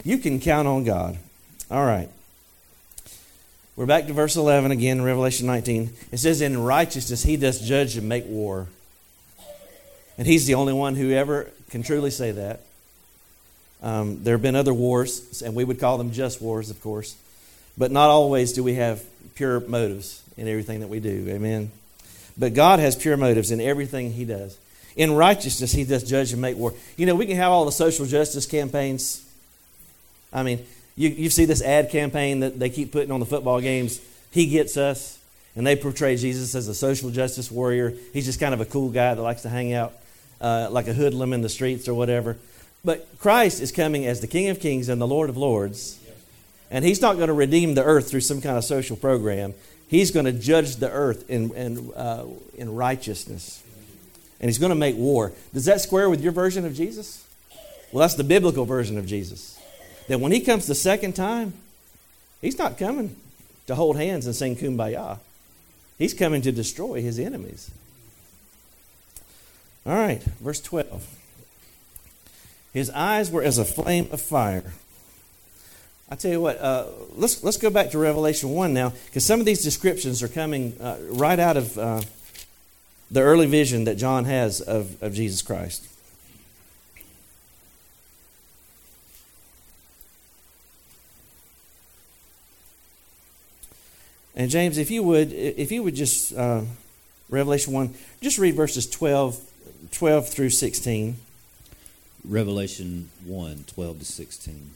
You 0.03 0.19
can 0.19 0.41
count 0.41 0.67
on 0.67 0.85
God. 0.85 1.19
All 1.71 1.85
right. 1.85 2.09
We're 3.77 3.87
back 3.87 4.07
to 4.09 4.13
verse 4.13 4.37
11 4.37 4.73
again, 4.73 5.03
Revelation 5.03 5.47
19. 5.47 5.91
It 6.11 6.19
says, 6.19 6.41
In 6.41 6.63
righteousness 6.63 7.23
he 7.23 7.37
does 7.37 7.61
judge 7.61 7.97
and 7.97 8.09
make 8.09 8.27
war. 8.27 8.67
And 10.19 10.27
he's 10.27 10.47
the 10.47 10.55
only 10.55 10.73
one 10.73 10.97
who 10.97 11.13
ever 11.13 11.51
can 11.71 11.83
truly 11.83 12.11
say 12.11 12.33
that. 12.33 12.61
Um, 13.83 14.23
there 14.23 14.35
have 14.35 14.43
been 14.43 14.57
other 14.57 14.75
wars, 14.75 15.41
and 15.41 15.55
we 15.55 15.65
would 15.65 15.81
call 15.81 15.97
them 15.97 16.13
just 16.13 16.43
wars, 16.43 16.69
of 16.69 16.83
course. 16.83 17.17
But 17.79 17.91
not 17.91 18.11
always 18.11 18.53
do 18.53 18.63
we 18.63 18.75
have 18.75 19.03
pure 19.35 19.61
motives 19.61 20.23
in 20.37 20.49
everything 20.49 20.81
that 20.81 20.89
we 20.89 21.01
do. 21.01 21.27
Amen. 21.29 21.71
But 22.39 22.55
God 22.55 22.79
has 22.79 22.97
pure 22.97 23.17
motives 23.17 23.51
in 23.51 23.61
everything 23.61 24.13
He 24.13 24.25
does. 24.25 24.59
In 24.97 25.13
righteousness, 25.13 25.73
He 25.73 25.85
does 25.85 26.05
judge 26.05 26.33
and 26.33 26.41
make 26.41 26.57
war. 26.57 26.75
You 26.97 27.07
know, 27.07 27.15
we 27.15 27.27
can 27.27 27.37
have 27.37 27.53
all 27.53 27.65
the 27.65 27.73
social 27.73 28.07
justice 28.07 28.47
campaigns. 28.47 29.25
I 30.33 30.43
mean, 30.43 30.65
you, 30.97 31.09
you 31.09 31.31
see 31.31 31.45
this 31.45 31.63
ad 31.63 31.91
campaign 31.91 32.41
that 32.41 32.59
they 32.59 32.71
keep 32.71 32.93
putting 32.93 33.11
on 33.11 33.21
the 33.21 33.27
football 33.27 33.61
games. 33.61 34.01
He 34.31 34.47
gets 34.47 34.77
us. 34.77 35.19
And 35.57 35.67
they 35.67 35.75
portray 35.75 36.17
Jesus 36.17 36.55
as 36.55 36.69
a 36.69 36.75
social 36.75 37.11
justice 37.11 37.51
warrior. 37.51 37.93
He's 38.13 38.25
just 38.25 38.39
kind 38.39 38.55
of 38.55 38.61
a 38.61 38.65
cool 38.65 38.91
guy 38.91 39.15
that 39.15 39.21
likes 39.21 39.43
to 39.43 39.49
hang 39.49 39.73
out 39.73 39.93
uh, 40.41 40.69
like 40.71 40.87
a 40.87 40.93
hoodlum 40.93 41.33
in 41.33 41.43
the 41.43 41.49
streets 41.49 41.89
or 41.89 41.95
whatever. 41.95 42.37
But 42.85 43.07
Christ 43.19 43.61
is 43.61 43.73
coming 43.73 44.07
as 44.07 44.21
the 44.21 44.27
King 44.27 44.49
of 44.49 44.61
Kings 44.61 44.89
and 44.89 45.01
the 45.01 45.07
Lord 45.07 45.29
of 45.29 45.37
Lords. 45.37 45.99
And 46.71 46.85
he's 46.85 47.01
not 47.01 47.17
going 47.17 47.29
to 47.29 47.35
redeem 47.35 47.75
the 47.75 47.85
earth 47.85 48.11
through 48.11 48.21
some 48.21 48.41
kind 48.41 48.57
of 48.57 48.65
social 48.65 48.97
program. 48.97 49.55
He's 49.89 50.11
going 50.11 50.27
to 50.27 50.33
judge 50.33 50.77
the 50.77 50.91
earth 50.91 51.29
in, 51.29 51.53
in, 51.55 51.93
uh, 51.95 52.27
in 52.55 52.75
righteousness. 52.75 53.63
And 54.41 54.49
he's 54.49 54.59
going 54.59 54.71
to 54.71 54.77
make 54.77 54.97
war. 54.97 55.33
Does 55.53 55.65
that 55.65 55.81
square 55.81 56.09
with 56.09 56.21
your 56.21 56.33
version 56.33 56.65
of 56.65 56.75
Jesus? 56.75 57.27
Well, 57.93 58.01
that's 58.03 58.15
the 58.15 58.25
biblical 58.25 58.65
version 58.65 58.99
of 58.99 59.07
Jesus. 59.07 59.59
That 60.09 60.21
when 60.21 60.33
he 60.33 60.41
comes 60.41 60.67
the 60.67 60.75
second 60.75 61.15
time, 61.15 61.55
he's 62.41 62.59
not 62.59 62.79
coming 62.79 63.17
to 63.67 63.75
hold 63.75 63.97
hands 63.97 64.27
and 64.27 64.35
sing 64.35 64.57
kumbaya. 64.57 65.19
He's 65.99 66.15
coming 66.15 66.41
to 66.43 66.53
destroy 66.53 67.03
his 67.03 67.19
enemies. 67.19 67.71
All 69.85 69.95
right, 69.95 70.23
verse 70.23 70.61
12. 70.61 71.07
His 72.73 72.91
eyes 72.91 73.31
were 73.31 73.43
as 73.43 73.59
a 73.59 73.65
flame 73.65 74.09
of 74.13 74.21
fire. 74.21 74.73
I 76.11 76.17
tell 76.17 76.33
you 76.33 76.41
what, 76.41 76.61
uh, 76.61 76.87
let's, 77.15 77.45
let's 77.45 77.57
go 77.57 77.71
back 77.71 77.91
to 77.91 77.99
Revelation 77.99 78.51
1 78.51 78.75
now, 78.75 78.93
because 79.07 79.25
some 79.25 79.39
of 79.39 79.47
these 79.47 79.63
descriptions 79.63 80.25
are 80.25 80.29
coming 80.29 80.77
uh, 80.81 80.97
right 81.09 81.39
out 81.39 81.57
of 81.57 81.79
uh, 81.79 82.01
the 83.13 83.21
early 83.21 83.47
vision 83.47 83.85
that 83.85 83.97
John 83.97 84.25
has 84.25 84.61
of, 84.61 85.01
of 85.01 85.15
Jesus 85.15 85.41
Christ. 85.41 85.87
And 94.35 94.51
James, 94.51 94.79
if 94.79 94.91
you 94.91 95.03
would, 95.05 95.33
if 95.33 95.71
you 95.71 95.83
would 95.83 95.95
just, 95.95 96.35
uh, 96.35 96.63
Revelation 97.29 97.73
1, 97.73 97.95
just 98.21 98.39
read 98.39 98.55
verses 98.55 98.89
12, 98.89 99.39
12 99.93 100.29
through 100.29 100.51
16. 100.51 101.17
Revelation 102.25 103.11
1, 103.27 103.65
12 103.69 103.99
to 104.01 104.05
16. 104.05 104.71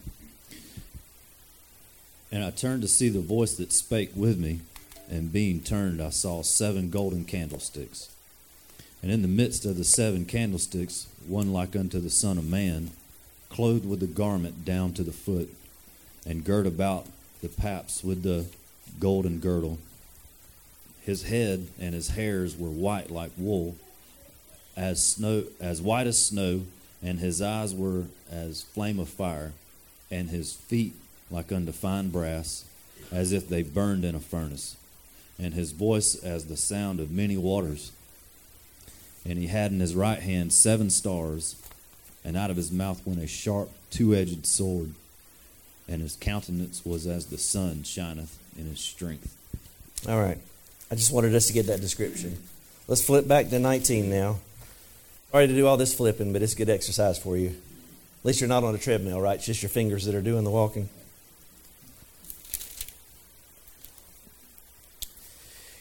And 2.35 2.43
I 2.43 2.51
turned 2.51 2.83
to 2.83 2.89
see 2.89 3.09
the 3.09 3.21
voice 3.21 3.55
that 3.59 3.73
spake 3.73 4.11
with 4.17 4.41
me, 4.41 4.59
and 5.09 5.33
being 5.33 5.61
turned, 5.61 6.03
I 6.03 6.11
saw 6.11 6.43
seven 6.43 6.91
golden 6.91 7.25
candlesticks. 7.25 8.11
And 9.01 9.13
in 9.13 9.23
the 9.23 9.29
midst 9.29 9.65
of 9.65 9.77
the 9.77 9.85
seven 9.85 10.25
candlesticks, 10.25 11.07
one 11.29 11.53
like 11.53 11.77
unto 11.77 12.01
the 12.01 12.11
Son 12.11 12.37
of 12.37 12.45
Man, 12.45 12.91
clothed 13.51 13.89
with 13.89 14.03
a 14.03 14.09
garment 14.09 14.65
down 14.65 14.95
to 14.95 15.05
the 15.05 15.13
foot, 15.13 15.49
and 16.27 16.45
girt 16.45 16.67
about 16.67 17.07
the 17.41 17.49
paps 17.49 18.03
with 18.03 18.25
the 18.25 18.47
golden 18.99 19.39
girdle. 19.39 19.79
His 21.03 21.23
head 21.23 21.69
and 21.79 21.95
his 21.95 22.09
hairs 22.09 22.57
were 22.57 22.69
white 22.69 23.13
like 23.13 23.31
wool, 23.39 23.77
as 24.77 25.01
snow, 25.01 25.45
as 25.61 25.81
white 25.81 26.09
as 26.09 26.21
snow, 26.21 26.63
and 27.01 27.21
his 27.21 27.41
eyes 27.41 27.73
were 27.73 28.07
as 28.29 28.63
flame 28.63 28.99
of 28.99 29.09
fire, 29.09 29.53
and 30.11 30.31
his 30.31 30.53
feet 30.53 30.95
like 31.31 31.53
unto 31.53 31.73
fine 31.73 32.11
brass, 32.11 32.65
as 33.13 33.33
if 33.33 33.49
they 33.49 33.63
burned 33.63 34.05
in 34.05 34.15
a 34.15 34.21
furnace, 34.21 34.77
and 35.39 35.55
his 35.55 35.73
voice 35.73 36.15
as 36.15 36.47
the 36.47 36.57
sound 36.57 37.01
of 37.01 37.11
many 37.11 37.37
waters. 37.37 37.93
And 39.25 39.39
he 39.39 39.47
had 39.47 39.73
in 39.73 39.81
his 39.81 39.95
right 39.95 40.21
hand 40.21 40.53
seven 40.53 40.91
stars, 40.91 41.57
and 42.25 42.37
out 42.37 42.51
of 42.51 42.57
his 42.57 42.71
mouth 42.71 43.07
went 43.07 43.23
a 43.23 43.27
sharp 43.27 43.71
two 43.91 44.15
edged 44.15 44.47
sword, 44.47 44.93
and 45.89 46.03
his 46.03 46.17
countenance 46.17 46.85
was 46.85 47.07
as 47.07 47.27
the 47.27 47.39
sun 47.39 47.83
shineth 47.85 48.39
in 48.59 48.67
his 48.67 48.81
strength. 48.81 49.37
All 50.09 50.21
right. 50.21 50.39
I 50.91 50.95
just 50.95 51.13
wanted 51.13 51.35
us 51.35 51.47
to 51.47 51.53
get 51.53 51.67
that 51.67 51.81
description. 51.81 52.37
Let's 52.87 53.05
flip 53.05 53.27
back 53.27 53.49
to 53.49 53.59
19 53.59 54.11
now. 54.11 54.39
Sorry 55.31 55.47
to 55.47 55.55
do 55.55 55.67
all 55.67 55.77
this 55.77 55.95
flipping, 55.95 56.33
but 56.33 56.43
it's 56.43 56.55
good 56.55 56.69
exercise 56.69 57.19
for 57.19 57.37
you. 57.37 57.49
At 57.49 58.25
least 58.25 58.41
you're 58.41 58.49
not 58.49 58.63
on 58.63 58.75
a 58.75 58.79
treadmill, 58.79 59.21
right? 59.21 59.37
It's 59.37 59.47
just 59.47 59.63
your 59.63 59.71
fingers 59.71 60.05
that 60.05 60.15
are 60.15 60.23
doing 60.23 60.45
the 60.45 60.51
walking. 60.51 60.89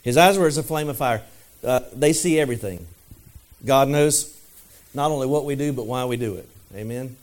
His 0.04 0.18
eyes 0.18 0.38
were 0.38 0.48
as 0.48 0.58
a 0.58 0.64
flame 0.64 0.90
of 0.90 0.98
fire. 0.98 1.24
Uh, 1.64 1.80
they 1.94 2.14
see 2.14 2.40
everything. 2.40 2.86
God 3.66 3.88
knows 3.88 4.38
not 4.94 5.10
only 5.10 5.26
what 5.26 5.46
we 5.46 5.56
do, 5.56 5.74
but 5.74 5.88
why 5.88 6.06
we 6.06 6.18
do 6.18 6.36
it. 6.36 6.48
Amen? 6.76 7.16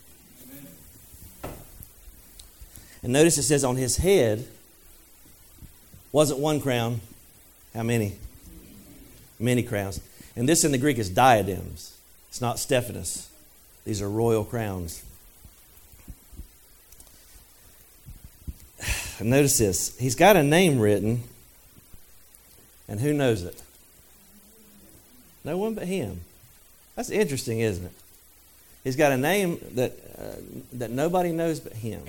And 3.03 3.13
notice 3.13 3.37
it 3.37 3.43
says 3.43 3.63
on 3.63 3.77
his 3.77 3.97
head 3.97 4.47
wasn't 6.11 6.39
one 6.39 6.59
crown. 6.59 7.01
How 7.73 7.83
many? 7.83 8.13
Many 9.39 9.63
crowns. 9.63 10.01
And 10.35 10.47
this 10.49 10.63
in 10.63 10.71
the 10.71 10.77
Greek 10.77 10.97
is 10.97 11.09
diadems. 11.09 11.97
It's 12.29 12.41
not 12.41 12.59
Stephanos. 12.59 13.29
These 13.85 14.01
are 14.01 14.09
royal 14.09 14.43
crowns. 14.43 15.03
Notice 19.21 19.57
this. 19.57 19.97
He's 19.97 20.15
got 20.15 20.35
a 20.35 20.43
name 20.43 20.79
written, 20.79 21.23
and 22.91 22.99
who 22.99 23.13
knows 23.13 23.43
it? 23.43 23.59
No 25.45 25.57
one 25.57 25.75
but 25.75 25.85
him. 25.85 26.19
That's 26.97 27.09
interesting, 27.09 27.61
isn't 27.61 27.85
it? 27.85 27.93
He's 28.83 28.97
got 28.97 29.13
a 29.13 29.17
name 29.17 29.59
that, 29.75 29.93
uh, 30.19 30.41
that 30.73 30.91
nobody 30.91 31.31
knows 31.31 31.61
but 31.61 31.71
him. 31.71 32.01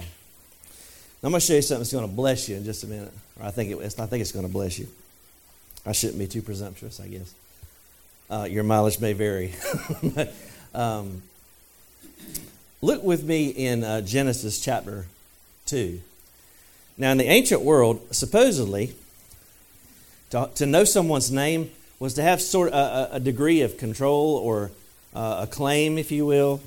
I'm 1.22 1.30
going 1.30 1.34
to 1.34 1.46
show 1.46 1.54
you 1.54 1.62
something 1.62 1.82
that's 1.82 1.92
going 1.92 2.08
to 2.08 2.12
bless 2.12 2.48
you 2.48 2.56
in 2.56 2.64
just 2.64 2.82
a 2.82 2.88
minute. 2.88 3.12
Or 3.38 3.46
I 3.46 3.52
think, 3.52 3.70
it, 3.70 3.78
I 4.00 4.06
think 4.06 4.22
it's 4.22 4.32
going 4.32 4.44
to 4.44 4.52
bless 4.52 4.76
you. 4.76 4.88
I 5.86 5.92
shouldn't 5.92 6.18
be 6.18 6.26
too 6.26 6.42
presumptuous, 6.42 6.98
I 6.98 7.06
guess. 7.06 7.32
Uh, 8.28 8.48
your 8.50 8.64
mileage 8.64 8.98
may 8.98 9.12
vary. 9.12 9.54
but, 10.02 10.34
um, 10.74 11.22
look 12.80 13.04
with 13.04 13.22
me 13.22 13.50
in 13.50 13.84
uh, 13.84 14.00
Genesis 14.00 14.60
chapter 14.60 15.06
2. 15.66 16.00
Now, 16.98 17.12
in 17.12 17.18
the 17.18 17.28
ancient 17.28 17.60
world, 17.60 18.02
supposedly, 18.10 18.96
to, 20.32 20.50
to 20.56 20.66
know 20.66 20.84
someone's 20.84 21.30
name 21.30 21.70
was 21.98 22.14
to 22.14 22.22
have 22.22 22.42
sort 22.42 22.72
of 22.72 22.74
a, 23.12 23.16
a 23.16 23.20
degree 23.20 23.62
of 23.62 23.78
control 23.78 24.36
or 24.36 24.70
uh, 25.14 25.40
a 25.42 25.46
claim, 25.46 25.98
if 25.98 26.10
you 26.10 26.26
will. 26.26 26.60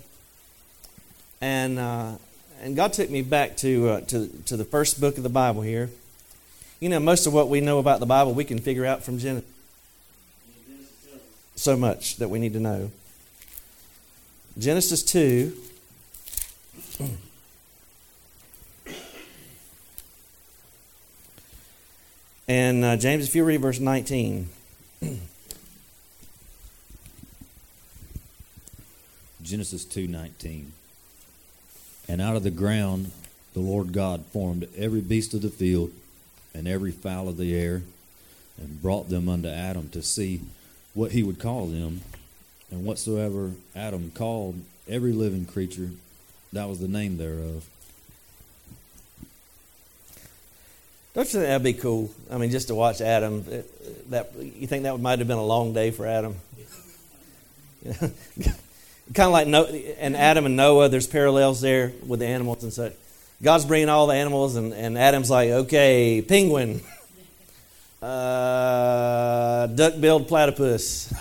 And 1.41 1.77
uh, 1.77 2.13
and 2.61 2.75
God 2.75 2.93
took 2.93 3.09
me 3.09 3.21
back 3.21 3.57
to, 3.57 3.89
uh, 3.89 4.01
to, 4.01 4.27
to 4.45 4.57
the 4.57 4.63
first 4.63 4.99
book 4.99 5.17
of 5.17 5.23
the 5.23 5.29
Bible 5.29 5.61
here. 5.61 5.89
You 6.79 6.89
know, 6.89 6.99
most 6.99 7.27
of 7.27 7.33
what 7.33 7.49
we 7.49 7.61
know 7.61 7.79
about 7.79 7.99
the 7.99 8.05
Bible 8.05 8.33
we 8.33 8.43
can 8.43 8.59
figure 8.59 8.85
out 8.85 9.03
from 9.03 9.19
Genesis. 9.19 9.49
So 11.55 11.77
much 11.77 12.17
that 12.17 12.29
we 12.29 12.39
need 12.39 12.53
to 12.53 12.59
know. 12.59 12.91
Genesis 14.57 15.03
2. 15.03 15.55
And 22.47 22.85
uh, 22.85 22.95
James, 22.97 23.27
if 23.27 23.35
you 23.35 23.43
read 23.43 23.61
verse 23.61 23.79
19. 23.79 24.49
Genesis 29.41 29.85
2:19 29.85 30.65
And 32.07 32.21
out 32.21 32.35
of 32.35 32.43
the 32.43 32.51
ground 32.51 33.11
the 33.53 33.59
Lord 33.59 33.93
God 33.93 34.25
formed 34.25 34.67
every 34.75 35.01
beast 35.01 35.33
of 35.33 35.41
the 35.41 35.49
field 35.49 35.91
and 36.53 36.67
every 36.67 36.91
fowl 36.91 37.29
of 37.29 37.37
the 37.37 37.55
air 37.55 37.83
and 38.57 38.81
brought 38.81 39.09
them 39.09 39.29
unto 39.29 39.47
Adam 39.47 39.89
to 39.89 40.01
see 40.01 40.41
what 40.93 41.11
he 41.11 41.21
would 41.23 41.39
call 41.39 41.67
them. 41.67 42.01
And 42.71 42.83
whatsoever 42.83 43.51
Adam 43.75 44.11
called 44.11 44.61
every 44.87 45.13
living 45.13 45.45
creature 45.45 45.91
that 46.53 46.69
was 46.69 46.79
the 46.79 46.87
name 46.87 47.17
thereof 47.17 47.69
Don't 51.15 51.23
you 51.23 51.39
think 51.39 51.43
that'd 51.45 51.63
be 51.63 51.71
cool? 51.71 52.11
I 52.29 52.37
mean, 52.37 52.51
just 52.51 52.67
to 52.67 52.75
watch 52.75 52.99
Adam. 52.99 53.45
That 54.09 54.35
you 54.35 54.67
think 54.67 54.83
that 54.83 54.99
might 54.99 55.19
have 55.19 55.29
been 55.29 55.37
a 55.37 55.45
long 55.45 55.73
day 55.73 55.91
for 55.91 56.05
Adam? 56.05 56.35
kind 57.85 58.11
of 59.19 59.31
like 59.31 59.47
no, 59.47 59.63
and 59.63 60.17
Adam 60.17 60.45
and 60.45 60.57
Noah. 60.57 60.89
There's 60.89 61.07
parallels 61.07 61.61
there 61.61 61.93
with 62.05 62.19
the 62.19 62.25
animals 62.25 62.63
and 62.63 62.73
such. 62.73 62.91
God's 63.41 63.63
bringing 63.63 63.87
all 63.87 64.07
the 64.07 64.15
animals, 64.15 64.57
and, 64.57 64.73
and 64.73 64.97
Adam's 64.97 65.29
like, 65.29 65.51
okay, 65.51 66.21
penguin, 66.21 66.81
uh, 68.01 69.67
duck-billed 69.67 70.27
platypus, 70.27 71.13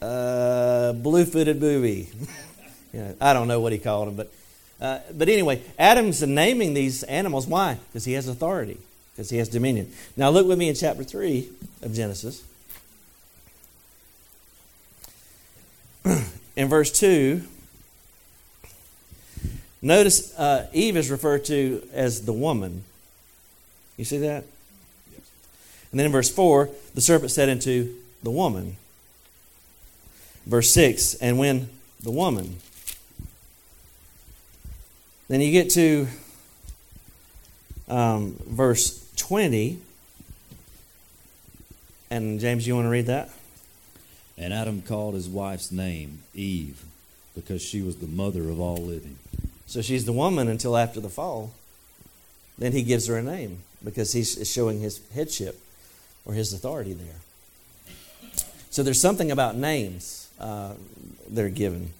uh, 0.00 0.92
blue-footed 0.92 1.58
booby. 1.58 2.08
you 2.92 3.00
know, 3.00 3.16
I 3.20 3.32
don't 3.32 3.48
know 3.48 3.58
what 3.58 3.72
he 3.72 3.78
called 3.78 4.08
him, 4.10 4.14
but 4.14 4.32
uh, 4.80 5.00
but 5.12 5.28
anyway, 5.28 5.60
Adam's 5.76 6.22
naming 6.22 6.74
these 6.74 7.02
animals. 7.02 7.48
Why? 7.48 7.78
Because 7.88 8.04
he 8.04 8.12
has 8.12 8.28
authority 8.28 8.78
because 9.12 9.30
he 9.30 9.38
has 9.38 9.48
dominion. 9.48 9.92
Now, 10.16 10.30
look 10.30 10.46
with 10.46 10.58
me 10.58 10.68
in 10.68 10.74
chapter 10.74 11.04
3 11.04 11.48
of 11.82 11.92
Genesis. 11.92 12.42
in 16.56 16.68
verse 16.68 16.90
2, 16.98 17.42
notice 19.82 20.36
uh, 20.38 20.68
Eve 20.72 20.96
is 20.96 21.10
referred 21.10 21.44
to 21.46 21.86
as 21.92 22.24
the 22.24 22.32
woman. 22.32 22.84
You 23.96 24.04
see 24.04 24.18
that? 24.18 24.44
Yes. 25.12 25.30
And 25.90 26.00
then 26.00 26.06
in 26.06 26.12
verse 26.12 26.30
4, 26.30 26.70
the 26.94 27.00
serpent 27.00 27.30
said 27.30 27.48
unto 27.48 27.94
the 28.22 28.30
woman. 28.30 28.76
Verse 30.46 30.70
6, 30.70 31.14
and 31.16 31.38
when 31.38 31.68
the 32.02 32.10
woman. 32.10 32.56
Then 35.28 35.40
you 35.40 35.52
get 35.52 35.70
to 35.70 36.08
um, 37.88 38.36
verse 38.46 39.01
20. 39.22 39.78
And 42.10 42.40
James, 42.40 42.66
you 42.66 42.74
want 42.74 42.86
to 42.86 42.90
read 42.90 43.06
that? 43.06 43.30
And 44.36 44.52
Adam 44.52 44.82
called 44.82 45.14
his 45.14 45.28
wife's 45.28 45.70
name 45.70 46.22
Eve 46.34 46.82
because 47.36 47.62
she 47.62 47.82
was 47.82 47.96
the 47.96 48.08
mother 48.08 48.50
of 48.50 48.58
all 48.58 48.78
living. 48.78 49.16
So 49.66 49.80
she's 49.80 50.06
the 50.06 50.12
woman 50.12 50.48
until 50.48 50.76
after 50.76 50.98
the 50.98 51.08
fall. 51.08 51.52
Then 52.58 52.72
he 52.72 52.82
gives 52.82 53.06
her 53.06 53.16
a 53.16 53.22
name 53.22 53.58
because 53.84 54.12
he's 54.12 54.50
showing 54.50 54.80
his 54.80 55.00
headship 55.14 55.60
or 56.24 56.34
his 56.34 56.52
authority 56.52 56.92
there. 56.92 58.32
So 58.70 58.82
there's 58.82 59.00
something 59.00 59.30
about 59.30 59.54
names 59.54 60.28
uh, 60.40 60.74
that 61.30 61.44
are 61.44 61.48
given. 61.48 61.90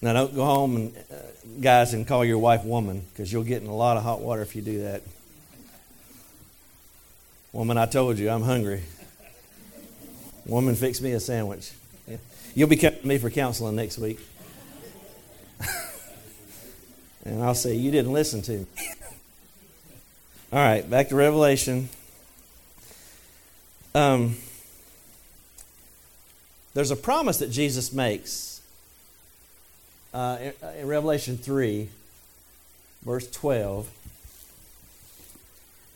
Now, 0.00 0.14
don't 0.14 0.34
go 0.34 0.44
home 0.46 0.76
and, 0.76 0.96
uh, 0.96 1.14
guys, 1.60 1.92
and 1.92 2.06
call 2.06 2.24
your 2.24 2.38
wife 2.38 2.64
woman 2.64 3.04
because 3.12 3.30
you'll 3.30 3.44
get 3.44 3.60
in 3.60 3.68
a 3.68 3.76
lot 3.76 3.98
of 3.98 4.02
hot 4.02 4.20
water 4.20 4.40
if 4.40 4.56
you 4.56 4.62
do 4.62 4.82
that. 4.84 5.02
Woman, 7.52 7.76
I 7.76 7.84
told 7.84 8.18
you, 8.18 8.30
I'm 8.30 8.42
hungry. 8.42 8.82
Woman, 10.46 10.74
fix 10.74 11.00
me 11.02 11.12
a 11.12 11.20
sandwich. 11.20 11.72
You'll 12.54 12.68
be 12.68 12.76
coming 12.76 13.00
to 13.00 13.06
me 13.06 13.18
for 13.18 13.28
counseling 13.30 13.76
next 13.76 13.98
week. 13.98 14.18
and 17.24 17.42
I'll 17.42 17.54
say, 17.54 17.74
You 17.74 17.90
didn't 17.90 18.12
listen 18.12 18.42
to 18.42 18.52
me. 18.52 18.66
All 20.52 20.58
right, 20.58 20.88
back 20.88 21.08
to 21.10 21.16
Revelation. 21.16 21.88
Um, 23.94 24.36
there's 26.74 26.90
a 26.90 26.96
promise 26.96 27.38
that 27.38 27.50
Jesus 27.50 27.92
makes 27.92 28.62
uh, 30.14 30.38
in, 30.40 30.52
in 30.80 30.86
Revelation 30.86 31.36
3, 31.36 31.88
verse 33.04 33.30
12. 33.30 33.88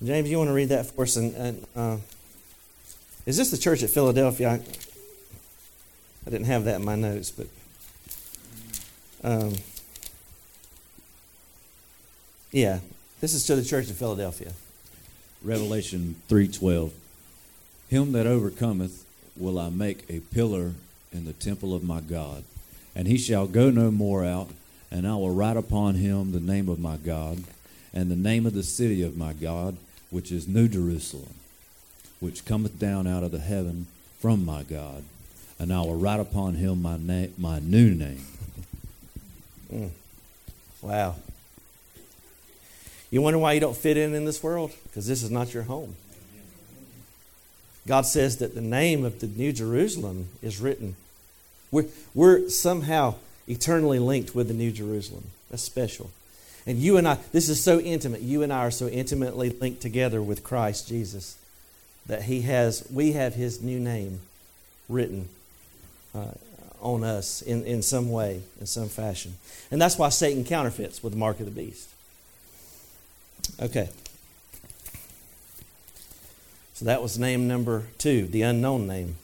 James, 0.05 0.31
you 0.31 0.37
want 0.37 0.49
to 0.49 0.55
read 0.55 0.69
that 0.69 0.87
for 0.87 1.03
us? 1.03 1.17
And, 1.17 1.35
and 1.35 1.67
uh, 1.75 1.97
is 3.25 3.39
this 3.39 3.51
the 3.51 3.57
church 3.57 3.83
at 3.83 3.89
Philadelphia? 3.89 4.51
I, 4.51 4.55
I, 6.27 6.31
didn't 6.31 6.47
have 6.47 6.65
that 6.65 6.77
in 6.77 6.85
my 6.85 6.97
notes, 6.97 7.31
but 7.31 7.47
um, 9.25 9.55
yeah, 12.53 12.81
this 13.21 13.33
is 13.33 13.47
to 13.47 13.57
the 13.57 13.65
church 13.65 13.89
of 13.89 13.97
Philadelphia. 13.97 14.53
Revelation 15.43 16.17
three 16.29 16.49
twelve. 16.49 16.93
Him 17.89 18.13
that 18.13 18.27
overcometh 18.27 19.07
will 19.37 19.59
I 19.59 19.71
make 19.71 20.05
a 20.11 20.21
pillar 20.21 20.73
in 21.13 21.25
the 21.25 21.33
temple 21.33 21.75
of 21.75 21.85
my 21.85 22.01
God, 22.01 22.45
and 22.95 23.09
he 23.09 23.17
shall 23.17 23.47
go 23.47 23.71
no 23.71 23.91
more 23.91 24.25
out, 24.25 24.51
and 24.91 25.07
I 25.07 25.15
will 25.15 25.35
write 25.35 25.57
upon 25.57 25.95
him 25.95 26.33
the 26.33 26.41
name 26.41 26.69
of 26.69 26.79
my 26.79 26.97
God, 26.97 27.45
and 27.97 28.11
the 28.11 28.15
name 28.15 28.45
of 28.45 28.53
the 28.53 28.63
city 28.63 29.03
of 29.03 29.17
my 29.17 29.33
God, 29.33 29.79
which 30.11 30.31
is 30.31 30.47
New 30.47 30.69
Jerusalem, 30.69 31.33
which 32.21 32.45
cometh 32.45 32.79
down 32.79 33.07
out 33.07 33.23
of 33.23 33.33
the 33.33 33.39
heaven 33.39 33.87
from 34.21 34.45
my 34.45 34.65
God, 34.65 35.03
and 35.59 35.73
I 35.73 35.81
will 35.81 35.97
write 35.97 36.21
upon 36.21 36.57
him 36.57 36.83
my 36.83 36.99
na- 36.99 37.33
my 37.39 37.59
new 37.59 37.95
name. 37.95 38.27
Mm. 39.73 39.91
Wow. 40.83 41.15
You 43.11 43.23
wonder 43.23 43.39
why 43.39 43.55
you 43.55 43.61
don't 43.61 43.77
fit 43.77 43.97
in 43.97 44.15
in 44.15 44.27
this 44.27 44.43
world? 44.43 44.73
Because 44.85 45.07
this 45.07 45.23
is 45.23 45.31
not 45.31 45.55
your 45.55 45.63
home. 45.63 45.97
God 47.87 48.05
says 48.05 48.37
that 48.39 48.55
the 48.55 48.61
name 48.61 49.07
of 49.07 49.21
the 49.21 49.27
New 49.27 49.55
Jerusalem 49.55 50.29
is 50.43 50.61
written. 50.61 50.97
We're, 51.71 51.87
we're 52.15 52.51
somehow 52.51 53.15
eternally 53.49 54.01
linked 54.01 54.35
with 54.35 54.49
the 54.49 54.55
New 54.55 54.71
Jerusalem. 54.71 55.31
That's 55.51 55.63
special. 55.63 56.11
And 56.67 56.79
you 56.79 56.97
and 56.97 57.07
I, 57.07 57.19
this 57.33 57.49
is 57.49 57.63
so 57.63 57.79
intimate. 57.79 58.23
You 58.23 58.43
and 58.43 58.53
I 58.53 58.59
are 58.59 58.71
so 58.71 58.89
intimately 58.89 59.51
linked 59.51 59.81
together 59.81 60.21
with 60.21 60.43
Christ 60.43 60.89
Jesus 60.89 61.39
that 62.07 62.23
He 62.23 62.43
has, 62.43 62.87
we 62.93 63.13
have 63.13 63.35
His 63.35 63.63
new 63.63 63.79
name 63.79 64.21
written 64.89 65.29
uh, 66.15 66.33
on 66.81 67.05
us 67.05 67.41
in, 67.43 67.65
in 67.65 67.83
some 67.83 68.11
way, 68.11 68.43
in 68.61 68.67
some 68.67 68.89
fashion. 68.89 69.35
And 69.71 69.81
that's 69.81 69.97
why 69.97 70.09
Satan 70.09 70.45
counterfeits 70.45 71.03
with 71.03 71.13
the 71.13 71.19
mark 71.19 71.39
of 71.39 71.47
the 71.47 71.53
beast. 71.53 71.89
Okay. 73.61 73.89
So 76.75 76.85
that 76.85 77.01
was 77.01 77.19
name 77.19 77.49
number 77.49 77.85
two, 77.97 78.27
the 78.27 78.43
unknown 78.43 78.87
name. 78.87 79.17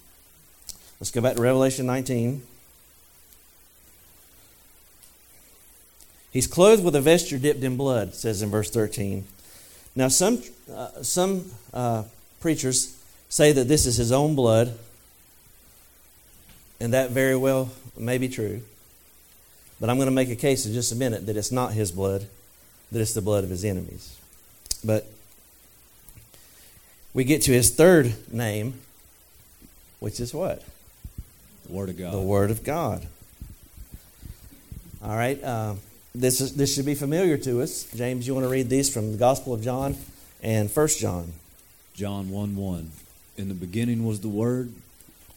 Let's 1.00 1.10
go 1.10 1.20
back 1.20 1.34
to 1.34 1.42
Revelation 1.42 1.86
19. 1.86 2.42
He's 6.32 6.46
clothed 6.46 6.82
with 6.82 6.96
a 6.96 7.00
vesture 7.00 7.38
dipped 7.38 7.62
in 7.62 7.76
blood, 7.76 8.14
says 8.14 8.40
in 8.40 8.50
verse 8.50 8.70
13. 8.70 9.24
Now, 9.94 10.08
some, 10.08 10.42
uh, 10.72 11.02
some 11.02 11.50
uh, 11.74 12.04
preachers 12.40 12.98
say 13.28 13.52
that 13.52 13.68
this 13.68 13.84
is 13.84 13.98
his 13.98 14.10
own 14.10 14.34
blood, 14.34 14.78
and 16.80 16.94
that 16.94 17.10
very 17.10 17.36
well 17.36 17.70
may 17.98 18.16
be 18.16 18.28
true. 18.28 18.62
But 19.78 19.90
I'm 19.90 19.96
going 19.96 20.06
to 20.06 20.12
make 20.12 20.30
a 20.30 20.36
case 20.36 20.64
in 20.64 20.72
just 20.72 20.90
a 20.90 20.96
minute 20.96 21.26
that 21.26 21.36
it's 21.36 21.52
not 21.52 21.72
his 21.72 21.92
blood, 21.92 22.26
that 22.90 23.00
it's 23.00 23.12
the 23.12 23.20
blood 23.20 23.44
of 23.44 23.50
his 23.50 23.64
enemies. 23.64 24.16
But 24.82 25.06
we 27.12 27.24
get 27.24 27.42
to 27.42 27.52
his 27.52 27.70
third 27.74 28.14
name, 28.32 28.80
which 30.00 30.18
is 30.18 30.32
what? 30.32 30.62
The 31.66 31.72
Word 31.72 31.90
of 31.90 31.98
God. 31.98 32.14
The 32.14 32.20
Word 32.20 32.50
of 32.50 32.64
God. 32.64 33.06
All 35.04 35.16
right. 35.16 35.42
Uh, 35.42 35.74
this 36.14 36.40
is 36.40 36.56
this 36.56 36.74
should 36.74 36.86
be 36.86 36.94
familiar 36.94 37.38
to 37.38 37.62
us. 37.62 37.84
James, 37.94 38.26
you 38.26 38.34
want 38.34 38.44
to 38.44 38.50
read 38.50 38.68
these 38.68 38.92
from 38.92 39.12
the 39.12 39.18
Gospel 39.18 39.54
of 39.54 39.62
John 39.62 39.96
and 40.42 40.70
First 40.70 40.98
John. 40.98 41.32
John 41.94 42.30
1 42.30 42.56
1. 42.56 42.92
In 43.38 43.48
the 43.48 43.54
beginning 43.54 44.04
was 44.04 44.20
the 44.20 44.28
Word, 44.28 44.72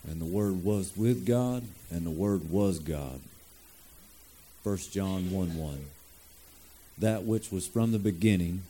and 0.08 0.20
the 0.20 0.26
Word 0.26 0.64
was 0.64 0.96
with 0.98 1.26
God, 1.26 1.64
and 1.90 2.06
the 2.06 2.12
Word 2.12 2.50
was 2.50 2.80
God. 2.80 3.22
1 4.64 4.78
John 4.92 5.32
1 5.32 5.58
1. 5.58 5.86
That 6.98 7.24
which 7.24 7.52
was 7.52 7.68
from 7.68 7.92
the 7.92 8.00
beginning, 8.00 8.64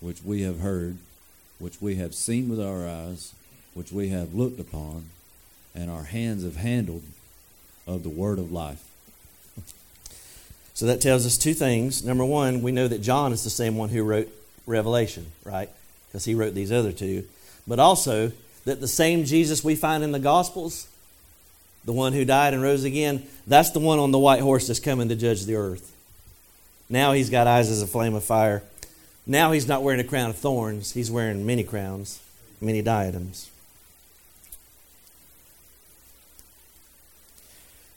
which 0.00 0.22
we 0.22 0.42
have 0.42 0.60
heard, 0.60 0.98
which 1.58 1.80
we 1.80 1.96
have 1.96 2.14
seen 2.14 2.48
with 2.48 2.60
our 2.60 2.88
eyes, 2.88 3.32
which 3.74 3.92
we 3.92 4.08
have 4.08 4.34
looked 4.34 4.58
upon, 4.58 5.06
and 5.74 5.90
our 5.90 6.04
hands 6.04 6.42
have 6.42 6.56
handled 6.56 7.02
of 7.86 8.02
the 8.02 8.08
Word 8.08 8.38
of 8.38 8.50
life. 8.50 8.93
So 10.74 10.86
that 10.86 11.00
tells 11.00 11.24
us 11.24 11.38
two 11.38 11.54
things. 11.54 12.04
Number 12.04 12.24
one, 12.24 12.60
we 12.60 12.72
know 12.72 12.88
that 12.88 13.00
John 13.00 13.32
is 13.32 13.44
the 13.44 13.50
same 13.50 13.76
one 13.76 13.90
who 13.90 14.02
wrote 14.02 14.28
Revelation, 14.66 15.26
right? 15.44 15.70
Because 16.08 16.24
he 16.24 16.34
wrote 16.34 16.54
these 16.54 16.72
other 16.72 16.90
two. 16.90 17.24
But 17.66 17.78
also 17.78 18.32
that 18.64 18.80
the 18.80 18.88
same 18.88 19.24
Jesus 19.24 19.62
we 19.62 19.76
find 19.76 20.02
in 20.02 20.10
the 20.10 20.18
Gospels, 20.18 20.88
the 21.84 21.92
one 21.92 22.12
who 22.12 22.24
died 22.24 22.54
and 22.54 22.62
rose 22.62 22.82
again, 22.82 23.22
that's 23.46 23.70
the 23.70 23.78
one 23.78 24.00
on 24.00 24.10
the 24.10 24.18
white 24.18 24.40
horse 24.40 24.66
that's 24.66 24.80
coming 24.80 25.08
to 25.08 25.16
judge 25.16 25.44
the 25.44 25.54
earth. 25.54 25.94
Now 26.88 27.12
he's 27.12 27.30
got 27.30 27.46
eyes 27.46 27.70
as 27.70 27.80
a 27.80 27.86
flame 27.86 28.14
of 28.14 28.24
fire. 28.24 28.62
Now 29.26 29.52
he's 29.52 29.68
not 29.68 29.82
wearing 29.82 30.00
a 30.00 30.04
crown 30.04 30.30
of 30.30 30.36
thorns, 30.36 30.92
he's 30.92 31.10
wearing 31.10 31.46
many 31.46 31.62
crowns, 31.62 32.20
many 32.60 32.82
diadems. 32.82 33.48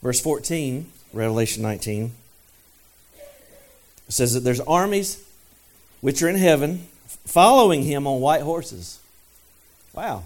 Verse 0.00 0.20
14, 0.20 0.86
Revelation 1.12 1.62
19 1.62 2.12
says 4.08 4.34
that 4.34 4.40
there's 4.40 4.60
armies 4.60 5.22
which 6.00 6.22
are 6.22 6.28
in 6.28 6.36
heaven 6.36 6.86
following 7.24 7.82
him 7.82 8.06
on 8.06 8.20
white 8.20 8.42
horses. 8.42 9.00
Wow. 9.92 10.24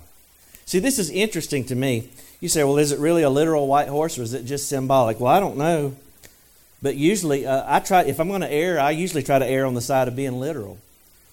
See, 0.67 0.79
this 0.79 0.99
is 0.99 1.11
interesting 1.11 1.65
to 1.65 1.75
me. 1.75 2.09
You 2.41 2.49
say, 2.49 2.65
well, 2.65 2.79
is 2.79 2.93
it 2.93 2.99
really 2.99 3.23
a 3.23 3.31
literal 3.31 3.67
white 3.67 3.89
horse 3.89 4.19
or 4.19 4.23
is 4.23 4.35
it 4.35 4.45
just 4.45 4.69
symbolic? 4.69 5.21
Well, 5.21 5.33
I 5.33 5.41
don't 5.41 5.57
know. 5.57 5.97
But 6.81 6.97
usually, 6.97 7.47
uh, 7.47 7.63
I 7.67 7.79
try, 7.81 8.03
if 8.03 8.19
I'm 8.19 8.29
going 8.29 8.41
to 8.41 8.51
err, 8.51 8.81
I 8.81 8.91
usually 8.91 9.23
try 9.23 9.39
to 9.39 9.47
err 9.47 9.67
on 9.67 9.75
the 9.75 9.81
side 9.81 10.09
of 10.09 10.17
being 10.17 10.41
literal. 10.41 10.79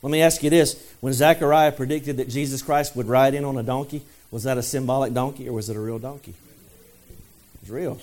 Let 0.02 0.12
me 0.12 0.22
ask 0.22 0.44
you 0.44 0.50
this. 0.50 0.82
When 1.02 1.14
Zechariah 1.14 1.72
predicted 1.72 2.18
that 2.18 2.30
Jesus 2.30 2.62
Christ 2.62 2.96
would 2.96 3.08
ride 3.08 3.34
in 3.34 3.44
on 3.44 3.58
a 3.58 3.64
donkey, 3.64 4.04
was 4.32 4.44
that 4.44 4.58
a 4.58 4.64
symbolic 4.64 5.14
donkey 5.14 5.50
or 5.50 5.54
was 5.54 5.70
it 5.70 5.76
a 5.76 5.80
real 5.80 6.00
donkey? 6.00 6.34
It 7.12 7.62
was 7.62 7.72
real. 7.72 8.00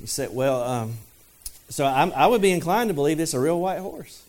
You 0.00 0.06
said, 0.06 0.34
well, 0.34 0.62
um, 0.62 0.94
so 1.70 1.86
I'm, 1.86 2.12
i 2.12 2.26
would 2.26 2.42
be 2.42 2.50
inclined 2.50 2.88
to 2.88 2.94
believe 2.94 3.18
it's 3.20 3.32
a 3.32 3.40
real 3.40 3.58
white 3.58 3.78
horse. 3.78 4.22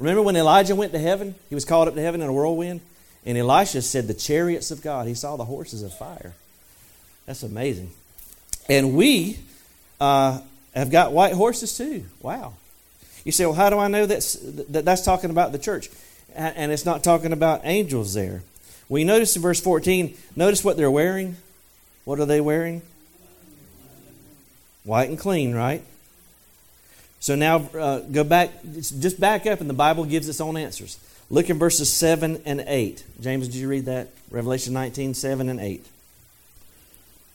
Remember 0.00 0.22
when 0.22 0.34
Elijah 0.34 0.74
went 0.74 0.92
to 0.92 0.98
heaven? 0.98 1.34
He 1.48 1.54
was 1.54 1.64
called 1.64 1.86
up 1.86 1.94
to 1.94 2.00
heaven 2.00 2.20
in 2.20 2.28
a 2.28 2.32
whirlwind. 2.32 2.80
And 3.24 3.36
Elisha 3.36 3.82
said, 3.82 4.06
The 4.06 4.14
chariots 4.14 4.70
of 4.70 4.82
God. 4.82 5.06
He 5.06 5.14
saw 5.14 5.36
the 5.36 5.44
horses 5.44 5.82
of 5.82 5.96
fire. 5.96 6.34
That's 7.26 7.42
amazing. 7.42 7.90
And 8.68 8.94
we 8.94 9.38
uh, 10.00 10.40
have 10.74 10.90
got 10.90 11.12
white 11.12 11.34
horses 11.34 11.76
too. 11.76 12.06
Wow. 12.22 12.54
You 13.24 13.32
say, 13.32 13.44
Well, 13.44 13.54
how 13.54 13.68
do 13.70 13.78
I 13.78 13.88
know 13.88 14.06
that's, 14.06 14.34
that 14.34 14.84
that's 14.84 15.02
talking 15.02 15.30
about 15.30 15.52
the 15.52 15.58
church? 15.58 15.90
And 16.34 16.72
it's 16.72 16.86
not 16.86 17.04
talking 17.04 17.32
about 17.32 17.60
angels 17.64 18.14
there. 18.14 18.42
We 18.88 19.04
notice 19.04 19.36
in 19.36 19.42
verse 19.42 19.60
14, 19.60 20.16
notice 20.34 20.64
what 20.64 20.76
they're 20.76 20.90
wearing. 20.90 21.36
What 22.04 22.20
are 22.20 22.26
they 22.26 22.40
wearing? 22.40 22.82
White 24.84 25.10
and 25.10 25.18
clean, 25.18 25.54
right? 25.54 25.82
So 27.20 27.34
now 27.34 27.56
uh, 27.78 28.00
go 28.00 28.24
back, 28.24 28.50
just 28.72 29.20
back 29.20 29.46
up, 29.46 29.60
and 29.60 29.68
the 29.68 29.74
Bible 29.74 30.04
gives 30.04 30.28
its 30.28 30.40
own 30.40 30.56
answers. 30.56 30.98
Look 31.28 31.50
in 31.50 31.58
verses 31.58 31.92
7 31.92 32.42
and 32.46 32.64
8. 32.66 33.04
James, 33.20 33.46
did 33.46 33.56
you 33.56 33.68
read 33.68 33.84
that? 33.84 34.08
Revelation 34.30 34.72
19, 34.72 35.14
7 35.14 35.48
and 35.48 35.60
8. 35.60 35.86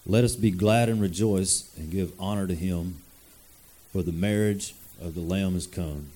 Let 0.07 0.23
us 0.23 0.35
be 0.35 0.51
glad 0.51 0.89
and 0.89 0.99
rejoice 0.99 1.71
and 1.77 1.91
give 1.91 2.11
honor 2.19 2.47
to 2.47 2.55
him, 2.55 2.97
for 3.93 4.01
the 4.01 4.11
marriage 4.11 4.73
of 5.01 5.13
the 5.13 5.21
Lamb 5.21 5.55
is 5.55 5.67
come, 5.67 6.07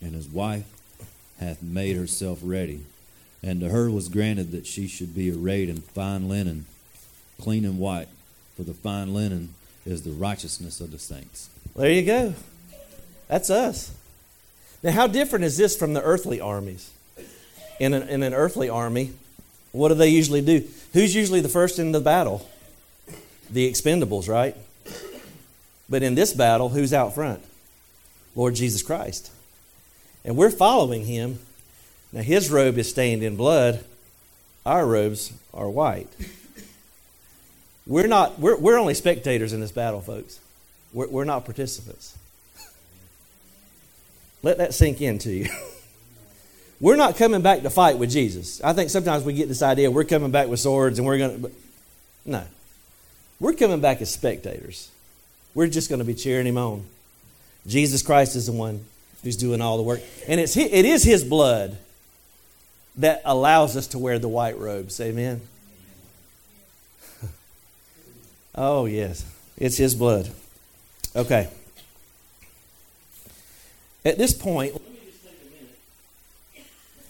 and 0.00 0.14
his 0.14 0.28
wife 0.28 0.64
hath 1.40 1.62
made 1.62 1.96
herself 1.96 2.38
ready. 2.42 2.84
And 3.42 3.60
to 3.60 3.68
her 3.68 3.90
was 3.90 4.08
granted 4.08 4.52
that 4.52 4.66
she 4.66 4.86
should 4.86 5.14
be 5.14 5.30
arrayed 5.30 5.68
in 5.68 5.80
fine 5.80 6.28
linen, 6.28 6.66
clean 7.40 7.64
and 7.64 7.78
white, 7.78 8.08
for 8.56 8.62
the 8.62 8.74
fine 8.74 9.12
linen 9.12 9.54
is 9.84 10.02
the 10.02 10.10
righteousness 10.10 10.80
of 10.80 10.90
the 10.90 10.98
saints. 10.98 11.48
There 11.76 11.90
you 11.90 12.04
go. 12.04 12.34
That's 13.28 13.50
us. 13.50 13.92
Now, 14.82 14.92
how 14.92 15.06
different 15.06 15.44
is 15.44 15.56
this 15.56 15.76
from 15.76 15.94
the 15.94 16.02
earthly 16.02 16.40
armies? 16.40 16.90
In 17.78 17.94
an, 17.94 18.08
in 18.08 18.22
an 18.22 18.34
earthly 18.34 18.68
army, 18.68 19.12
what 19.72 19.88
do 19.88 19.94
they 19.94 20.08
usually 20.08 20.40
do? 20.40 20.66
Who's 20.92 21.14
usually 21.14 21.40
the 21.40 21.48
first 21.48 21.78
in 21.78 21.92
the 21.92 22.00
battle? 22.00 22.48
The 23.50 23.70
expendables, 23.70 24.28
right? 24.28 24.56
But 25.88 26.02
in 26.02 26.14
this 26.14 26.32
battle, 26.32 26.70
who's 26.70 26.92
out 26.92 27.14
front? 27.14 27.42
Lord 28.34 28.54
Jesus 28.54 28.82
Christ. 28.82 29.30
And 30.24 30.36
we're 30.36 30.50
following 30.50 31.04
him. 31.04 31.38
Now, 32.12 32.22
his 32.22 32.50
robe 32.50 32.78
is 32.78 32.90
stained 32.90 33.22
in 33.22 33.36
blood, 33.36 33.84
our 34.66 34.86
robes 34.86 35.32
are 35.54 35.68
white. 35.68 36.08
We're, 37.86 38.06
not, 38.06 38.38
we're, 38.38 38.56
we're 38.56 38.78
only 38.78 38.94
spectators 38.94 39.54
in 39.54 39.60
this 39.60 39.72
battle, 39.72 40.02
folks. 40.02 40.40
We're, 40.92 41.08
we're 41.08 41.24
not 41.24 41.46
participants. 41.46 42.17
Let 44.42 44.58
that 44.58 44.74
sink 44.74 45.00
into 45.00 45.30
you. 45.30 45.48
we're 46.80 46.96
not 46.96 47.16
coming 47.16 47.42
back 47.42 47.62
to 47.62 47.70
fight 47.70 47.98
with 47.98 48.10
Jesus. 48.10 48.62
I 48.62 48.72
think 48.72 48.90
sometimes 48.90 49.24
we 49.24 49.32
get 49.32 49.48
this 49.48 49.62
idea 49.62 49.90
we're 49.90 50.04
coming 50.04 50.30
back 50.30 50.48
with 50.48 50.60
swords 50.60 50.98
and 50.98 51.06
we're 51.06 51.18
going 51.18 51.42
to. 51.42 51.52
No. 52.24 52.44
We're 53.40 53.54
coming 53.54 53.80
back 53.80 54.00
as 54.00 54.10
spectators. 54.10 54.90
We're 55.54 55.68
just 55.68 55.88
going 55.88 56.00
to 56.00 56.04
be 56.04 56.14
cheering 56.14 56.46
him 56.46 56.58
on. 56.58 56.84
Jesus 57.66 58.02
Christ 58.02 58.36
is 58.36 58.46
the 58.46 58.52
one 58.52 58.84
who's 59.22 59.36
doing 59.36 59.60
all 59.60 59.76
the 59.76 59.82
work. 59.82 60.00
And 60.26 60.40
it's, 60.40 60.56
it 60.56 60.84
is 60.84 61.02
his 61.02 61.24
blood 61.24 61.76
that 62.96 63.22
allows 63.24 63.76
us 63.76 63.88
to 63.88 63.98
wear 63.98 64.18
the 64.18 64.28
white 64.28 64.58
robes. 64.58 65.00
Amen. 65.00 65.40
Oh, 68.60 68.86
yes. 68.86 69.24
It's 69.56 69.76
his 69.76 69.94
blood. 69.94 70.28
Okay. 71.14 71.48
At 74.08 74.16
this 74.16 74.32
point, 74.32 74.74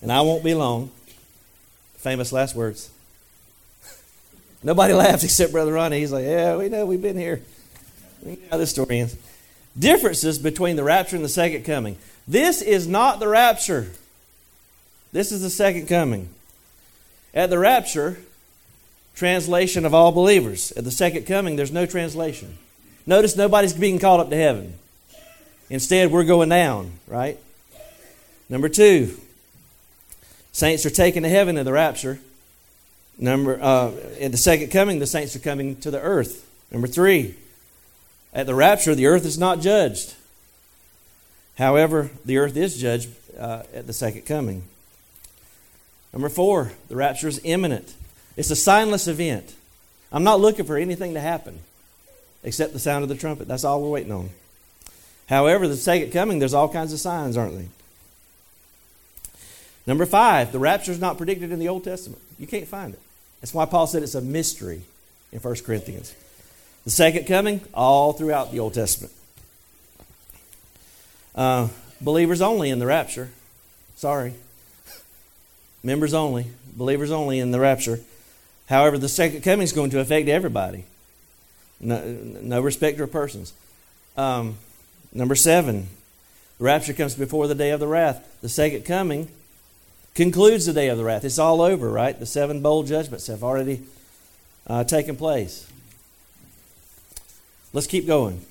and 0.02 0.10
I 0.10 0.20
won't 0.22 0.42
be 0.42 0.52
long. 0.52 0.90
Famous 1.98 2.32
last 2.32 2.56
words. 2.56 2.90
Nobody 4.64 4.94
laughs 4.94 5.22
except 5.22 5.52
Brother 5.52 5.74
Ronnie. 5.74 6.00
He's 6.00 6.10
like, 6.10 6.24
Yeah, 6.24 6.56
we 6.56 6.68
know, 6.68 6.86
we've 6.86 7.00
been 7.00 7.16
here. 7.16 7.40
We 8.24 8.32
know 8.32 8.38
how 8.50 8.56
this 8.56 8.70
story 8.70 8.98
ends. 8.98 9.16
Differences 9.78 10.40
between 10.40 10.74
the 10.74 10.82
rapture 10.82 11.14
and 11.14 11.24
the 11.24 11.28
second 11.28 11.62
coming. 11.62 11.98
This 12.26 12.62
is 12.62 12.88
not 12.88 13.20
the 13.20 13.28
rapture. 13.28 13.92
This 15.12 15.30
is 15.30 15.40
the 15.40 15.50
second 15.50 15.86
coming. 15.86 16.28
At 17.32 17.48
the 17.48 17.60
rapture, 17.60 18.18
translation 19.14 19.86
of 19.86 19.94
all 19.94 20.10
believers. 20.10 20.72
At 20.72 20.82
the 20.82 20.90
second 20.90 21.26
coming, 21.26 21.54
there's 21.54 21.70
no 21.70 21.86
translation. 21.86 22.58
Notice 23.06 23.36
nobody's 23.36 23.72
being 23.72 24.00
called 24.00 24.20
up 24.20 24.30
to 24.30 24.36
heaven. 24.36 24.74
Instead, 25.70 26.10
we're 26.10 26.24
going 26.24 26.48
down, 26.48 26.92
right? 27.06 27.38
Number 28.48 28.68
two, 28.68 29.18
saints 30.52 30.86
are 30.86 30.90
taken 30.90 31.22
to 31.22 31.28
heaven 31.28 31.58
in 31.58 31.64
the 31.64 31.72
rapture. 31.72 32.18
Number 33.18 33.60
uh, 33.60 33.90
in 34.18 34.30
the 34.30 34.38
second 34.38 34.70
coming, 34.70 34.98
the 34.98 35.06
saints 35.06 35.36
are 35.36 35.40
coming 35.40 35.76
to 35.76 35.90
the 35.90 36.00
earth. 36.00 36.48
Number 36.70 36.86
three, 36.86 37.34
at 38.32 38.46
the 38.46 38.54
rapture, 38.54 38.94
the 38.94 39.06
earth 39.06 39.26
is 39.26 39.38
not 39.38 39.60
judged. 39.60 40.14
However, 41.56 42.10
the 42.24 42.38
earth 42.38 42.56
is 42.56 42.80
judged 42.80 43.10
uh, 43.38 43.64
at 43.74 43.86
the 43.86 43.92
second 43.92 44.22
coming. 44.22 44.62
Number 46.12 46.28
four, 46.28 46.72
the 46.88 46.96
rapture 46.96 47.28
is 47.28 47.40
imminent. 47.44 47.94
It's 48.36 48.50
a 48.50 48.54
signless 48.54 49.08
event. 49.08 49.54
I'm 50.12 50.24
not 50.24 50.40
looking 50.40 50.64
for 50.64 50.76
anything 50.76 51.14
to 51.14 51.20
happen 51.20 51.58
except 52.44 52.72
the 52.72 52.78
sound 52.78 53.02
of 53.02 53.08
the 53.08 53.16
trumpet. 53.16 53.48
That's 53.48 53.64
all 53.64 53.82
we're 53.82 53.90
waiting 53.90 54.12
on. 54.12 54.30
However, 55.28 55.68
the 55.68 55.76
second 55.76 56.10
coming, 56.12 56.38
there's 56.38 56.54
all 56.54 56.68
kinds 56.68 56.92
of 56.92 57.00
signs, 57.00 57.36
aren't 57.36 57.58
they? 57.58 57.68
Number 59.86 60.06
five, 60.06 60.52
the 60.52 60.58
rapture 60.58 60.92
is 60.92 61.00
not 61.00 61.16
predicted 61.16 61.52
in 61.52 61.58
the 61.58 61.68
Old 61.68 61.84
Testament. 61.84 62.20
You 62.38 62.46
can't 62.46 62.68
find 62.68 62.94
it. 62.94 63.00
That's 63.40 63.54
why 63.54 63.64
Paul 63.66 63.86
said 63.86 64.02
it's 64.02 64.14
a 64.14 64.20
mystery 64.20 64.82
in 65.32 65.38
1 65.40 65.54
Corinthians. 65.64 66.14
The 66.84 66.90
second 66.90 67.26
coming, 67.26 67.60
all 67.74 68.12
throughout 68.12 68.52
the 68.52 68.60
Old 68.60 68.74
Testament. 68.74 69.12
Uh, 71.34 71.68
believers 72.00 72.40
only 72.40 72.70
in 72.70 72.78
the 72.78 72.86
rapture. 72.86 73.30
Sorry. 73.96 74.34
Members 75.82 76.14
only. 76.14 76.46
Believers 76.74 77.10
only 77.10 77.38
in 77.38 77.50
the 77.50 77.60
rapture. 77.60 78.00
However, 78.68 78.98
the 78.98 79.08
second 79.08 79.42
coming 79.42 79.64
is 79.64 79.72
going 79.72 79.90
to 79.90 80.00
affect 80.00 80.28
everybody. 80.28 80.84
No, 81.80 82.02
no 82.04 82.60
respecter 82.60 83.04
of 83.04 83.12
persons. 83.12 83.52
Um, 84.16 84.56
number 85.12 85.34
seven, 85.34 85.88
the 86.58 86.64
rapture 86.64 86.92
comes 86.92 87.14
before 87.14 87.46
the 87.46 87.54
day 87.54 87.70
of 87.70 87.80
the 87.80 87.86
wrath. 87.86 88.38
The 88.40 88.48
second 88.48 88.84
coming 88.84 89.28
concludes 90.14 90.66
the 90.66 90.72
day 90.72 90.88
of 90.88 90.98
the 90.98 91.04
wrath. 91.04 91.24
It's 91.24 91.38
all 91.38 91.62
over, 91.62 91.88
right? 91.88 92.18
The 92.18 92.26
seven 92.26 92.60
bowl 92.60 92.82
judgments 92.82 93.28
have 93.28 93.44
already 93.44 93.82
uh, 94.66 94.84
taken 94.84 95.16
place. 95.16 95.70
Let's 97.72 97.86
keep 97.86 98.06
going. 98.06 98.44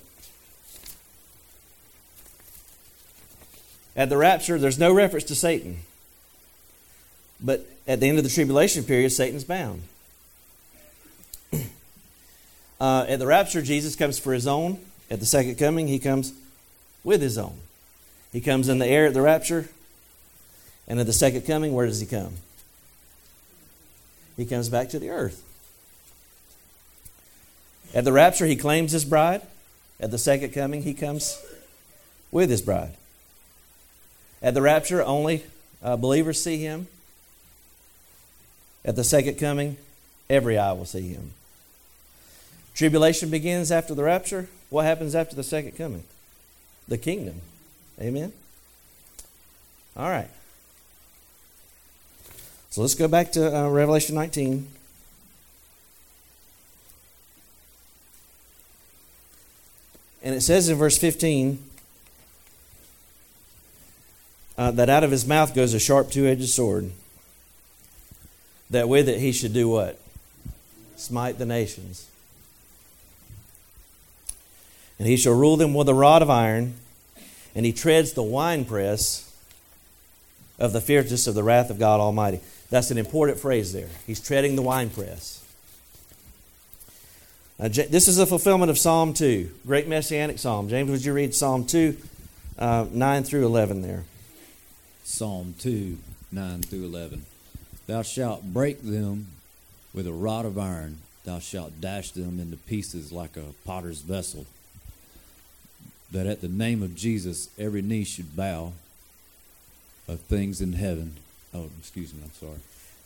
At 3.94 4.08
the 4.08 4.16
rapture, 4.16 4.58
there's 4.58 4.78
no 4.78 4.92
reference 4.92 5.24
to 5.24 5.34
Satan. 5.34 5.80
But 7.40 7.66
at 7.86 8.00
the 8.00 8.08
end 8.08 8.18
of 8.18 8.24
the 8.24 8.30
tribulation 8.30 8.84
period, 8.84 9.10
Satan's 9.10 9.44
bound. 9.44 9.82
uh, 12.80 13.06
at 13.08 13.18
the 13.18 13.26
rapture, 13.26 13.60
Jesus 13.60 13.96
comes 13.96 14.18
for 14.18 14.32
his 14.32 14.46
own. 14.46 14.78
At 15.10 15.20
the 15.20 15.26
second 15.26 15.56
coming, 15.56 15.88
he 15.88 15.98
comes 15.98 16.32
with 17.04 17.20
his 17.22 17.38
own. 17.38 17.58
He 18.32 18.40
comes 18.40 18.68
in 18.68 18.78
the 18.78 18.86
air 18.86 19.06
at 19.06 19.14
the 19.14 19.22
rapture. 19.22 19.68
And 20.86 20.98
at 20.98 21.06
the 21.06 21.12
second 21.12 21.42
coming, 21.42 21.74
where 21.74 21.86
does 21.86 22.00
he 22.00 22.06
come? 22.06 22.34
He 24.36 24.46
comes 24.46 24.68
back 24.68 24.88
to 24.90 24.98
the 24.98 25.10
earth. 25.10 25.44
At 27.94 28.04
the 28.04 28.12
rapture, 28.12 28.46
he 28.46 28.56
claims 28.56 28.92
his 28.92 29.04
bride. 29.04 29.42
At 30.00 30.10
the 30.10 30.18
second 30.18 30.52
coming, 30.52 30.82
he 30.82 30.94
comes 30.94 31.42
with 32.30 32.50
his 32.50 32.62
bride. 32.62 32.94
At 34.42 34.54
the 34.54 34.62
rapture, 34.62 35.02
only 35.02 35.44
uh, 35.82 35.96
believers 35.96 36.42
see 36.42 36.58
him. 36.58 36.86
At 38.84 38.96
the 38.96 39.04
second 39.04 39.38
coming, 39.38 39.76
every 40.30 40.56
eye 40.56 40.72
will 40.72 40.84
see 40.84 41.08
him. 41.08 41.32
Tribulation 42.74 43.28
begins 43.28 43.72
after 43.72 43.94
the 43.94 44.04
rapture. 44.04 44.48
What 44.70 44.84
happens 44.84 45.14
after 45.14 45.34
the 45.34 45.42
second 45.42 45.72
coming? 45.72 46.04
The 46.88 46.98
kingdom. 46.98 47.40
Amen? 48.00 48.32
All 49.96 50.08
right. 50.08 50.30
So 52.70 52.80
let's 52.82 52.94
go 52.94 53.08
back 53.08 53.32
to 53.32 53.54
uh, 53.54 53.68
Revelation 53.68 54.14
19. 54.14 54.66
And 60.22 60.34
it 60.34 60.40
says 60.40 60.68
in 60.68 60.76
verse 60.76 60.98
15 60.98 61.62
uh, 64.58 64.72
that 64.72 64.88
out 64.90 65.04
of 65.04 65.10
his 65.10 65.26
mouth 65.26 65.54
goes 65.54 65.72
a 65.72 65.78
sharp 65.78 66.10
two 66.10 66.26
edged 66.26 66.48
sword, 66.48 66.90
that 68.70 68.88
with 68.88 69.08
it 69.08 69.20
he 69.20 69.32
should 69.32 69.52
do 69.52 69.68
what? 69.68 69.98
Smite 70.96 71.38
the 71.38 71.46
nations. 71.46 72.07
And 74.98 75.06
he 75.06 75.16
shall 75.16 75.34
rule 75.34 75.56
them 75.56 75.74
with 75.74 75.88
a 75.88 75.94
rod 75.94 76.22
of 76.22 76.30
iron, 76.30 76.74
and 77.54 77.64
he 77.64 77.72
treads 77.72 78.12
the 78.12 78.22
winepress 78.22 79.32
of 80.58 80.72
the 80.72 80.80
fierceness 80.80 81.26
of 81.26 81.34
the 81.34 81.42
wrath 81.42 81.70
of 81.70 81.78
God 81.78 82.00
Almighty. 82.00 82.40
That's 82.70 82.90
an 82.90 82.98
important 82.98 83.38
phrase 83.38 83.72
there. 83.72 83.88
He's 84.06 84.20
treading 84.20 84.56
the 84.56 84.62
winepress. 84.62 85.44
Now, 87.58 87.68
this 87.68 88.06
is 88.06 88.18
a 88.18 88.26
fulfillment 88.26 88.70
of 88.70 88.78
Psalm 88.78 89.14
2, 89.14 89.50
great 89.66 89.88
messianic 89.88 90.38
psalm. 90.38 90.68
James, 90.68 90.90
would 90.90 91.04
you 91.04 91.12
read 91.12 91.34
Psalm 91.34 91.64
2, 91.64 91.96
uh, 92.58 92.86
9 92.90 93.24
through 93.24 93.46
11 93.46 93.82
there? 93.82 94.04
Psalm 95.02 95.54
2, 95.58 95.98
9 96.30 96.62
through 96.62 96.84
11. 96.84 97.24
Thou 97.86 98.02
shalt 98.02 98.44
break 98.44 98.82
them 98.82 99.28
with 99.92 100.06
a 100.06 100.12
rod 100.12 100.44
of 100.44 100.58
iron, 100.58 100.98
thou 101.24 101.38
shalt 101.38 101.80
dash 101.80 102.10
them 102.12 102.38
into 102.38 102.56
pieces 102.56 103.10
like 103.10 103.36
a 103.36 103.54
potter's 103.64 104.02
vessel. 104.02 104.46
That 106.10 106.26
at 106.26 106.40
the 106.40 106.48
name 106.48 106.82
of 106.82 106.94
Jesus 106.94 107.48
every 107.58 107.82
knee 107.82 108.04
should 108.04 108.34
bow 108.36 108.72
of 110.08 110.20
things 110.20 110.60
in 110.60 110.72
heaven. 110.72 111.16
Oh, 111.54 111.68
excuse 111.78 112.14
me, 112.14 112.20
I'm 112.24 112.32
sorry. 112.32 112.58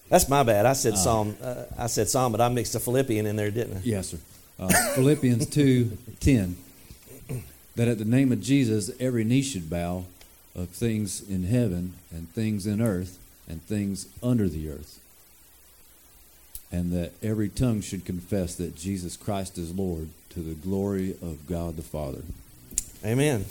That's 0.08 0.28
my 0.28 0.42
bad. 0.42 0.66
I 0.66 0.74
said 0.74 0.94
uh, 0.94 0.96
Psalm. 0.96 1.36
Uh, 1.42 1.64
I 1.78 1.86
said 1.86 2.08
Psalm, 2.08 2.32
but 2.32 2.40
I 2.40 2.48
mixed 2.48 2.74
a 2.74 2.80
Philippian 2.80 3.26
in 3.26 3.36
there, 3.36 3.50
didn't 3.50 3.78
I? 3.78 3.80
Yes, 3.82 4.08
sir. 4.08 4.18
Uh, 4.58 4.68
Philippians 4.94 5.46
2 5.46 5.98
10. 6.20 6.56
That 7.76 7.88
at 7.88 7.98
the 7.98 8.04
name 8.04 8.32
of 8.32 8.42
Jesus, 8.42 8.90
every 9.00 9.24
knee 9.24 9.42
should 9.42 9.70
bow 9.70 10.04
of 10.54 10.68
things 10.68 11.26
in 11.26 11.44
heaven 11.44 11.94
and 12.10 12.28
things 12.28 12.66
in 12.66 12.82
earth 12.82 13.18
and 13.48 13.62
things 13.62 14.06
under 14.22 14.48
the 14.48 14.70
earth. 14.70 15.00
And 16.70 16.92
that 16.92 17.12
every 17.22 17.48
tongue 17.48 17.80
should 17.80 18.04
confess 18.04 18.54
that 18.56 18.76
Jesus 18.76 19.16
Christ 19.16 19.56
is 19.58 19.74
Lord 19.74 20.08
to 20.30 20.40
the 20.40 20.54
glory 20.54 21.12
of 21.22 21.46
God 21.46 21.76
the 21.76 21.82
Father. 21.82 22.22
Amen. 23.04 23.44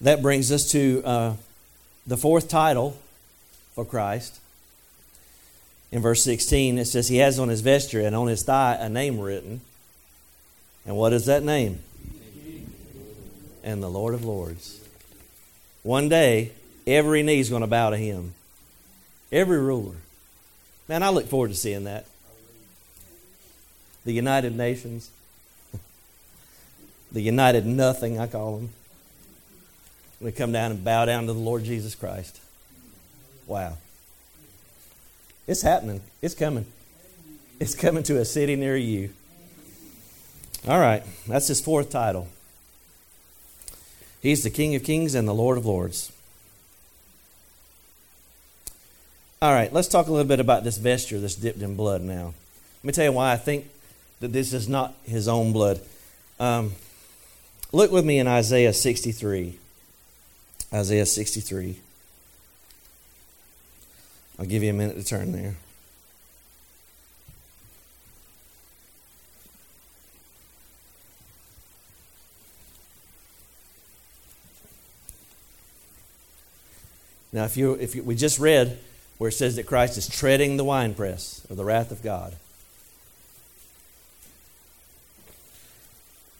That 0.00 0.22
brings 0.22 0.52
us 0.52 0.70
to 0.72 1.02
uh, 1.04 1.34
the 2.06 2.16
fourth 2.16 2.48
title 2.48 2.96
for 3.74 3.84
Christ 3.84 4.40
in 5.90 6.02
verse 6.02 6.22
16, 6.22 6.78
it 6.78 6.84
says, 6.84 7.08
He 7.08 7.18
has 7.18 7.38
on 7.38 7.48
his 7.48 7.62
vesture 7.62 8.00
and 8.00 8.14
on 8.14 8.26
his 8.26 8.42
thigh 8.42 8.76
a 8.78 8.88
name 8.88 9.18
written. 9.18 9.60
And 10.86 10.96
what 10.96 11.12
is 11.12 11.26
that 11.26 11.42
name? 11.42 11.80
And 13.64 13.82
the 13.82 13.88
Lord 13.88 14.14
of 14.14 14.24
Lords. 14.24 14.80
One 15.82 16.08
day, 16.08 16.52
every 16.86 17.22
knee 17.22 17.40
is 17.40 17.50
going 17.50 17.62
to 17.62 17.66
bow 17.66 17.90
to 17.90 17.96
him. 17.96 18.34
Every 19.32 19.58
ruler. 19.58 19.96
Man, 20.88 21.02
I 21.02 21.10
look 21.10 21.26
forward 21.26 21.48
to 21.48 21.56
seeing 21.56 21.84
that. 21.84 22.06
The 24.08 24.14
United 24.14 24.56
Nations. 24.56 25.10
the 27.12 27.20
United 27.20 27.66
Nothing, 27.66 28.18
I 28.18 28.26
call 28.26 28.56
them. 28.56 28.70
We 30.18 30.32
come 30.32 30.50
down 30.50 30.70
and 30.70 30.82
bow 30.82 31.04
down 31.04 31.26
to 31.26 31.34
the 31.34 31.38
Lord 31.38 31.62
Jesus 31.64 31.94
Christ. 31.94 32.40
Wow. 33.46 33.76
It's 35.46 35.60
happening. 35.60 36.00
It's 36.22 36.34
coming. 36.34 36.64
It's 37.60 37.74
coming 37.74 38.02
to 38.04 38.18
a 38.18 38.24
city 38.24 38.56
near 38.56 38.78
you. 38.78 39.10
All 40.66 40.80
right, 40.80 41.02
that's 41.26 41.48
his 41.48 41.60
fourth 41.60 41.90
title. 41.90 42.28
He's 44.22 44.42
the 44.42 44.48
King 44.48 44.74
of 44.74 44.84
Kings 44.84 45.14
and 45.14 45.28
the 45.28 45.34
Lord 45.34 45.58
of 45.58 45.66
Lords. 45.66 46.10
All 49.42 49.52
right, 49.52 49.70
let's 49.70 49.86
talk 49.86 50.06
a 50.06 50.10
little 50.10 50.26
bit 50.26 50.40
about 50.40 50.64
this 50.64 50.78
vesture 50.78 51.20
that's 51.20 51.34
dipped 51.34 51.60
in 51.60 51.76
blood 51.76 52.00
now. 52.00 52.32
Let 52.78 52.84
me 52.84 52.92
tell 52.92 53.04
you 53.04 53.12
why 53.12 53.32
I 53.32 53.36
think 53.36 53.66
that 54.20 54.32
this 54.32 54.52
is 54.52 54.68
not 54.68 54.94
his 55.04 55.28
own 55.28 55.52
blood. 55.52 55.80
Um, 56.40 56.72
look 57.72 57.90
with 57.92 58.04
me 58.04 58.18
in 58.18 58.26
Isaiah 58.26 58.72
63. 58.72 59.58
Isaiah 60.72 61.06
63. 61.06 61.78
I'll 64.38 64.46
give 64.46 64.62
you 64.62 64.70
a 64.70 64.74
minute 64.74 64.96
to 64.96 65.04
turn 65.04 65.32
there. 65.32 65.56
Now, 77.32 77.44
if 77.44 77.56
you 77.56 77.74
if 77.74 77.94
you, 77.94 78.02
we 78.02 78.14
just 78.14 78.38
read 78.38 78.78
where 79.18 79.28
it 79.28 79.32
says 79.32 79.56
that 79.56 79.66
Christ 79.66 79.98
is 79.98 80.08
treading 80.08 80.56
the 80.56 80.64
winepress 80.64 81.44
of 81.50 81.56
the 81.56 81.64
wrath 81.64 81.90
of 81.90 82.02
God. 82.02 82.34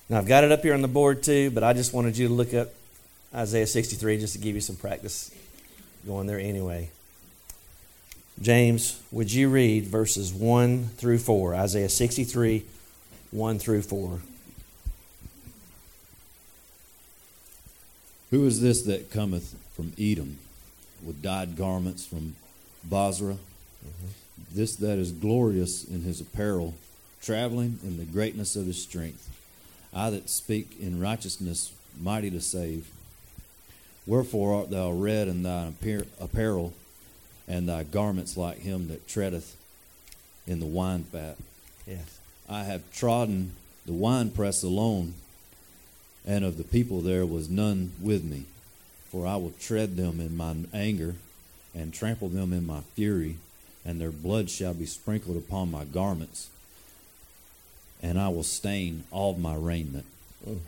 Now, 0.09 0.18
I've 0.18 0.27
got 0.27 0.42
it 0.42 0.53
up 0.53 0.62
here 0.62 0.73
on 0.73 0.81
the 0.81 0.88
board 0.88 1.23
too, 1.23 1.51
but 1.51 1.62
I 1.62 1.75
just 1.75 1.92
wanted 1.92 2.16
you 2.16 2.29
to 2.29 2.35
look 2.35 2.55
up 2.55 2.68
Isaiah 3.35 3.66
63 3.66 4.18
just 4.18 4.33
to 4.35 4.38
give 4.38 4.55
you 4.55 4.61
some 4.61 4.77
practice 4.77 5.35
going 6.07 6.27
there 6.27 6.38
anyway. 6.38 6.90
James, 8.40 9.03
would 9.11 9.33
you 9.33 9.51
read 9.51 9.85
verses 9.85 10.33
1 10.33 10.90
through 10.97 11.18
4? 11.18 11.55
Isaiah 11.57 11.88
63, 11.88 12.64
1 13.33 13.59
through 13.59 13.83
4. 13.83 14.21
Who 18.31 18.47
is 18.47 18.61
this 18.61 18.83
that 18.83 19.11
cometh 19.11 19.57
from 19.75 19.92
Edom 19.99 20.38
with 21.05 21.23
dyed 21.23 21.57
garments 21.57 22.07
from 22.07 22.37
Bozrah? 22.85 23.35
Mm-hmm. 23.35 24.07
This 24.53 24.77
that 24.77 24.99
is 24.99 25.12
glorious 25.12 25.85
in 25.85 26.03
his 26.03 26.21
apparel, 26.21 26.75
traveling 27.21 27.79
in 27.83 27.99
the 27.99 28.05
greatness 28.05 28.57
of 28.57 28.66
his 28.66 28.81
strength. 28.83 29.29
I 29.92 30.11
that 30.11 30.29
speak 30.29 30.77
in 30.81 31.01
righteousness, 31.01 31.72
mighty 31.98 32.31
to 32.31 32.40
save. 32.40 32.90
Wherefore 34.07 34.55
art 34.55 34.70
thou 34.70 34.90
red 34.90 35.29
in 35.29 35.42
thine 35.42 35.77
apparel, 36.20 36.72
and 37.46 37.68
thy 37.68 37.83
garments 37.83 38.37
like 38.37 38.59
him 38.59 38.88
that 38.88 39.09
treadeth 39.09 39.57
in 40.46 40.61
the 40.61 40.66
wine 40.66 41.05
fat? 41.05 41.37
Yes. 41.87 42.18
I 42.48 42.64
have 42.64 42.90
trodden 42.92 43.53
the 43.87 43.92
winepress 43.92 44.62
alone, 44.62 45.14
and 46.27 46.44
of 46.44 46.59
the 46.59 46.64
people 46.64 47.01
there 47.01 47.27
was 47.27 47.48
none 47.48 47.92
with 48.01 48.24
me. 48.24 48.44
For 49.11 49.27
I 49.27 49.37
will 49.37 49.55
tread 49.59 49.96
them 49.96 50.20
in 50.20 50.37
my 50.37 50.55
anger, 50.74 51.14
and 51.74 51.92
trample 51.92 52.29
them 52.29 52.53
in 52.53 52.66
my 52.66 52.81
fury, 52.94 53.37
and 53.85 54.01
their 54.01 54.11
blood 54.11 54.51
shall 54.51 54.74
be 54.74 54.87
sprinkled 54.87 55.37
upon 55.37 55.70
my 55.70 55.85
garments 55.85 56.51
and 58.03 58.19
I 58.19 58.29
will 58.29 58.43
stain 58.43 59.05
all 59.11 59.35
my 59.35 59.55
raiment. 59.55 60.07
Mm. 60.49 60.59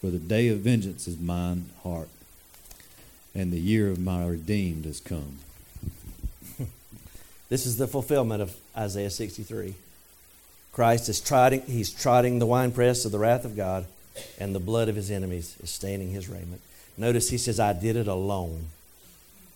For 0.00 0.10
the 0.10 0.18
day 0.18 0.48
of 0.48 0.58
vengeance 0.58 1.08
is 1.08 1.18
mine 1.18 1.70
heart, 1.82 2.08
and 3.34 3.52
the 3.52 3.60
year 3.60 3.88
of 3.88 3.98
my 3.98 4.26
redeemed 4.26 4.86
is 4.86 5.00
come. 5.00 5.38
this 7.48 7.66
is 7.66 7.76
the 7.76 7.86
fulfillment 7.86 8.42
of 8.42 8.54
Isaiah 8.76 9.10
63. 9.10 9.74
Christ 10.72 11.08
is 11.08 11.20
trotting, 11.20 11.62
he's 11.62 11.92
trotting 11.92 12.38
the 12.38 12.46
winepress 12.46 13.04
of 13.04 13.12
the 13.12 13.18
wrath 13.18 13.44
of 13.44 13.56
God, 13.56 13.86
and 14.38 14.54
the 14.54 14.60
blood 14.60 14.88
of 14.88 14.96
his 14.96 15.10
enemies 15.10 15.56
is 15.62 15.70
staining 15.70 16.10
his 16.10 16.28
raiment. 16.28 16.60
Notice 16.96 17.30
he 17.30 17.38
says, 17.38 17.58
I 17.58 17.72
did 17.72 17.96
it 17.96 18.08
alone. 18.08 18.66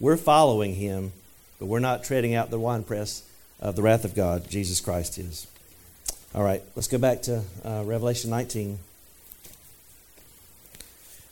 We're 0.00 0.16
following 0.16 0.76
him, 0.76 1.12
but 1.58 1.66
we're 1.66 1.78
not 1.78 2.04
treading 2.04 2.34
out 2.34 2.50
the 2.50 2.58
winepress 2.58 3.22
of 3.60 3.76
the 3.76 3.82
wrath 3.82 4.04
of 4.04 4.14
God. 4.14 4.48
Jesus 4.48 4.80
Christ 4.80 5.18
is. 5.18 5.46
All 6.34 6.42
right, 6.42 6.62
let's 6.76 6.88
go 6.88 6.98
back 6.98 7.22
to 7.22 7.42
uh, 7.64 7.82
Revelation 7.86 8.30
19. 8.30 8.78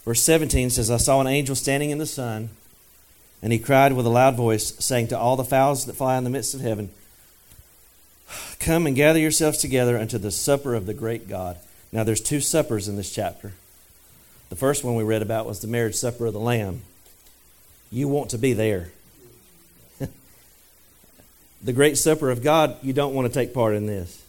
Verse 0.05 0.23
17 0.23 0.71
says, 0.71 0.91
I 0.91 0.97
saw 0.97 1.21
an 1.21 1.27
angel 1.27 1.55
standing 1.55 1.91
in 1.91 1.99
the 1.99 2.07
sun, 2.07 2.49
and 3.43 3.53
he 3.53 3.59
cried 3.59 3.93
with 3.93 4.07
a 4.07 4.11
loud 4.11 4.37
voice, 4.37 4.75
saying 4.79 5.09
to 5.09 5.19
all 5.19 5.37
the 5.37 5.45
fowls 5.45 5.85
that 5.85 5.97
fly 5.97 6.17
in 6.17 6.25
the 6.25 6.31
midst 6.31 6.55
of 6.55 6.61
heaven, 6.61 6.91
Come 8.59 8.87
and 8.87 8.97
gather 8.97 9.19
yourselves 9.19 9.59
together 9.59 9.99
unto 9.99 10.19
the 10.19 10.31
supper 10.31 10.75
of 10.75 10.87
the 10.87 10.95
great 10.95 11.29
God. 11.29 11.59
Now, 11.93 12.03
there's 12.03 12.21
two 12.21 12.41
suppers 12.41 12.89
in 12.89 12.97
this 12.97 13.15
chapter. 13.15 13.53
The 14.49 14.57
first 14.57 14.83
one 14.83 14.97
we 14.97 15.05
read 15.05 15.23
about 15.23 15.47
was 15.47 15.61
the 15.61 15.67
marriage 15.67 15.95
supper 15.95 16.27
of 16.27 16.33
the 16.33 16.41
Lamb. 16.41 16.83
You 17.91 18.09
want 18.09 18.31
to 18.31 18.39
be 18.39 18.55
there. 18.55 18.91
the 21.63 21.73
great 21.73 21.99
supper 21.99 22.31
of 22.31 22.43
God, 22.43 22.77
you 22.83 22.93
don't 22.93 23.15
want 23.15 23.33
to 23.33 23.35
take 23.35 23.55
part 23.55 23.75
in 23.75 23.87
this. 23.87 24.26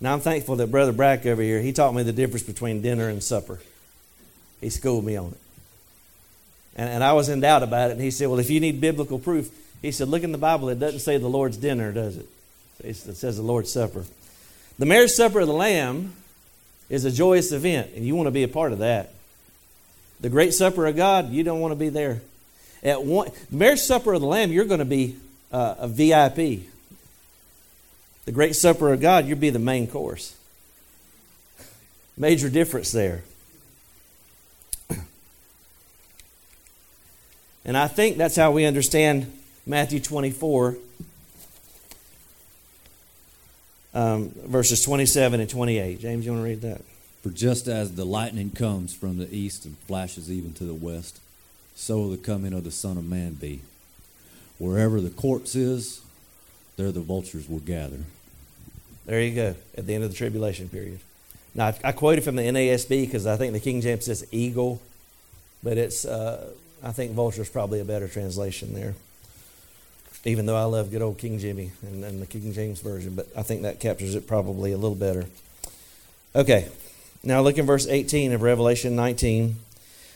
Now 0.00 0.12
I'm 0.12 0.20
thankful 0.20 0.56
that 0.56 0.70
Brother 0.70 0.92
Brack 0.92 1.24
over 1.26 1.42
here, 1.42 1.60
he 1.60 1.72
taught 1.72 1.94
me 1.94 2.02
the 2.02 2.12
difference 2.12 2.42
between 2.42 2.82
dinner 2.82 3.08
and 3.08 3.22
supper. 3.22 3.60
He 4.60 4.70
schooled 4.70 5.04
me 5.04 5.16
on 5.16 5.28
it. 5.28 5.38
And, 6.76 6.88
and 6.88 7.04
I 7.04 7.12
was 7.12 7.28
in 7.28 7.40
doubt 7.40 7.62
about 7.62 7.90
it. 7.90 7.94
And 7.94 8.02
he 8.02 8.10
said, 8.10 8.28
Well, 8.28 8.38
if 8.38 8.50
you 8.50 8.60
need 8.60 8.80
biblical 8.80 9.18
proof, 9.18 9.50
he 9.82 9.92
said, 9.92 10.08
Look 10.08 10.22
in 10.22 10.32
the 10.32 10.38
Bible. 10.38 10.68
It 10.68 10.78
doesn't 10.78 11.00
say 11.00 11.18
the 11.18 11.28
Lord's 11.28 11.56
dinner, 11.56 11.92
does 11.92 12.16
it? 12.16 12.26
It 12.82 12.94
says 12.94 13.36
the 13.36 13.42
Lord's 13.42 13.72
Supper. 13.72 14.04
The 14.78 14.86
marriage 14.86 15.12
supper 15.12 15.40
of 15.40 15.46
the 15.46 15.54
Lamb 15.54 16.14
is 16.90 17.04
a 17.04 17.10
joyous 17.10 17.52
event, 17.52 17.92
and 17.94 18.04
you 18.04 18.16
want 18.16 18.26
to 18.26 18.32
be 18.32 18.42
a 18.42 18.48
part 18.48 18.72
of 18.72 18.80
that. 18.80 19.14
The 20.20 20.28
great 20.28 20.52
supper 20.52 20.86
of 20.86 20.96
God, 20.96 21.30
you 21.30 21.44
don't 21.44 21.60
want 21.60 21.72
to 21.72 21.76
be 21.76 21.90
there. 21.90 22.20
At 22.82 23.04
one, 23.04 23.30
the 23.50 23.56
marriage 23.56 23.80
supper 23.80 24.14
of 24.14 24.20
the 24.20 24.26
Lamb, 24.26 24.50
you're 24.50 24.64
going 24.64 24.80
to 24.80 24.84
be 24.84 25.16
uh, 25.52 25.76
a 25.78 25.88
VIP 25.88 26.64
the 28.24 28.32
great 28.32 28.56
supper 28.56 28.92
of 28.92 29.00
God, 29.00 29.26
you'll 29.26 29.38
be 29.38 29.50
the 29.50 29.58
main 29.58 29.86
course. 29.86 30.36
Major 32.16 32.48
difference 32.48 32.92
there. 32.92 33.22
And 37.66 37.78
I 37.78 37.88
think 37.88 38.18
that's 38.18 38.36
how 38.36 38.50
we 38.52 38.66
understand 38.66 39.32
Matthew 39.66 39.98
24, 39.98 40.76
um, 43.94 44.28
verses 44.46 44.82
27 44.82 45.40
and 45.40 45.48
28. 45.48 45.98
James, 45.98 46.26
you 46.26 46.32
want 46.32 46.44
to 46.44 46.48
read 46.48 46.60
that? 46.60 46.82
For 47.22 47.30
just 47.30 47.66
as 47.66 47.94
the 47.94 48.04
lightning 48.04 48.50
comes 48.50 48.94
from 48.94 49.16
the 49.16 49.34
east 49.34 49.64
and 49.64 49.78
flashes 49.78 50.30
even 50.30 50.52
to 50.54 50.64
the 50.64 50.74
west, 50.74 51.20
so 51.74 51.96
will 51.96 52.10
the 52.10 52.18
coming 52.18 52.52
of 52.52 52.64
the 52.64 52.70
Son 52.70 52.98
of 52.98 53.04
Man 53.06 53.32
be. 53.32 53.62
Wherever 54.58 55.00
the 55.00 55.08
corpse 55.08 55.54
is, 55.54 56.02
there 56.76 56.92
the 56.92 57.00
vultures 57.00 57.48
will 57.48 57.60
gather. 57.60 58.00
There 59.06 59.20
you 59.20 59.34
go, 59.34 59.54
at 59.76 59.86
the 59.86 59.94
end 59.94 60.04
of 60.04 60.10
the 60.10 60.16
tribulation 60.16 60.68
period. 60.68 61.00
Now, 61.54 61.66
I, 61.66 61.78
I 61.84 61.92
quoted 61.92 62.24
from 62.24 62.36
the 62.36 62.42
NASB 62.42 62.88
because 63.06 63.26
I 63.26 63.36
think 63.36 63.52
the 63.52 63.60
King 63.60 63.80
James 63.80 64.06
says 64.06 64.26
eagle, 64.32 64.80
but 65.62 65.78
it's, 65.78 66.04
uh, 66.04 66.50
I 66.82 66.92
think 66.92 67.12
vulture 67.12 67.42
is 67.42 67.48
probably 67.48 67.80
a 67.80 67.84
better 67.84 68.08
translation 68.08 68.74
there. 68.74 68.94
Even 70.24 70.46
though 70.46 70.56
I 70.56 70.64
love 70.64 70.90
good 70.90 71.02
old 71.02 71.18
King 71.18 71.38
Jimmy 71.38 71.70
and, 71.82 72.02
and 72.02 72.22
the 72.22 72.26
King 72.26 72.52
James 72.54 72.80
Version, 72.80 73.14
but 73.14 73.28
I 73.36 73.42
think 73.42 73.62
that 73.62 73.78
captures 73.78 74.14
it 74.14 74.26
probably 74.26 74.72
a 74.72 74.78
little 74.78 74.96
better. 74.96 75.26
Okay, 76.34 76.68
now 77.22 77.42
look 77.42 77.58
in 77.58 77.66
verse 77.66 77.86
18 77.86 78.32
of 78.32 78.42
Revelation 78.42 78.96
19 78.96 79.56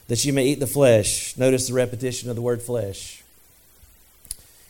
that 0.09 0.25
you 0.25 0.33
may 0.33 0.47
eat 0.47 0.61
the 0.61 0.67
flesh. 0.67 1.37
Notice 1.37 1.69
the 1.69 1.75
repetition 1.75 2.31
of 2.31 2.37
the 2.37 2.43
word 2.43 2.63
flesh. 2.63 3.23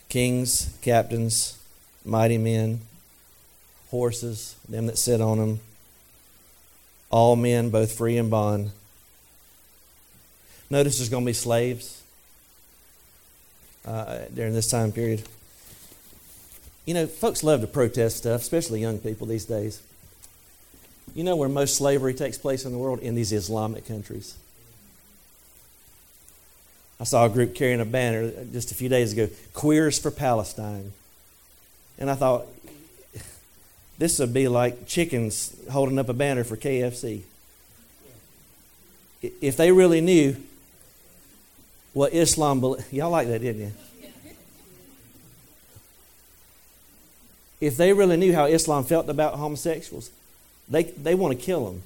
Kings, 0.09 0.77
captains, 0.81 1.57
mighty 2.03 2.37
men, 2.37 2.81
horses, 3.89 4.55
them 4.67 4.87
that 4.87 4.97
sit 4.97 5.21
on 5.21 5.37
them, 5.37 5.59
all 7.09 7.35
men, 7.35 7.69
both 7.69 7.91
free 7.91 8.17
and 8.17 8.29
bond. 8.29 8.71
Notice 10.69 10.97
there's 10.97 11.09
going 11.09 11.23
to 11.23 11.29
be 11.29 11.33
slaves 11.33 12.03
uh, 13.85 14.19
during 14.33 14.53
this 14.53 14.69
time 14.69 14.91
period. 14.91 15.23
You 16.85 16.93
know, 16.93 17.07
folks 17.07 17.43
love 17.43 17.61
to 17.61 17.67
protest 17.67 18.17
stuff, 18.17 18.41
especially 18.41 18.81
young 18.81 18.99
people 18.99 19.27
these 19.27 19.45
days. 19.45 19.81
You 21.15 21.23
know 21.23 21.35
where 21.35 21.49
most 21.49 21.75
slavery 21.75 22.13
takes 22.13 22.37
place 22.37 22.65
in 22.65 22.71
the 22.71 22.77
world? 22.77 22.99
In 22.99 23.15
these 23.15 23.31
Islamic 23.31 23.87
countries. 23.87 24.37
I 26.99 27.05
saw 27.05 27.25
a 27.25 27.29
group 27.29 27.55
carrying 27.55 27.79
a 27.79 27.85
banner 27.85 28.31
just 28.51 28.71
a 28.71 28.75
few 28.75 28.89
days 28.89 29.13
ago, 29.13 29.29
Queers 29.53 29.97
for 29.97 30.11
Palestine. 30.11 30.91
And 31.97 32.09
I 32.09 32.15
thought, 32.15 32.45
this 33.99 34.17
would 34.17 34.33
be 34.33 34.47
like 34.47 34.87
chickens 34.87 35.55
holding 35.69 35.99
up 35.99 36.07
a 36.09 36.13
banner 36.13 36.45
for 36.45 36.55
KFC. 36.55 37.21
If 39.21 39.57
they 39.57 39.73
really 39.73 39.99
knew 39.99 40.37
what 41.93 42.13
Islam, 42.13 42.61
believed, 42.61 42.91
y'all 42.93 43.11
like 43.11 43.27
that, 43.27 43.39
didn't 43.39 43.61
you? 43.61 43.71
If 47.59 47.75
they 47.75 47.91
really 47.91 48.15
knew 48.15 48.33
how 48.33 48.45
Islam 48.45 48.85
felt 48.85 49.09
about 49.09 49.35
homosexuals, 49.35 50.11
they, 50.69 50.83
they 50.83 51.13
want 51.13 51.37
to 51.37 51.45
kill 51.45 51.65
them. 51.65 51.83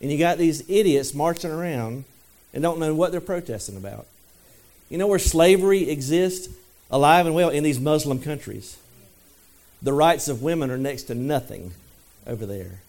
And 0.00 0.12
you 0.12 0.18
got 0.18 0.38
these 0.38 0.62
idiots 0.70 1.12
marching 1.14 1.50
around 1.50 2.04
and 2.54 2.62
don't 2.62 2.78
know 2.78 2.94
what 2.94 3.10
they're 3.10 3.20
protesting 3.20 3.76
about. 3.76 4.06
You 4.88 4.98
know 4.98 5.08
where 5.08 5.18
slavery 5.18 5.90
exists 5.90 6.48
alive 6.92 7.26
and 7.26 7.34
well? 7.34 7.50
In 7.50 7.64
these 7.64 7.80
Muslim 7.80 8.20
countries. 8.20 8.78
The 9.82 9.92
rights 9.92 10.28
of 10.28 10.42
women 10.42 10.70
are 10.70 10.78
next 10.78 11.04
to 11.04 11.14
nothing 11.14 11.72
over 12.26 12.46
there. 12.46 12.80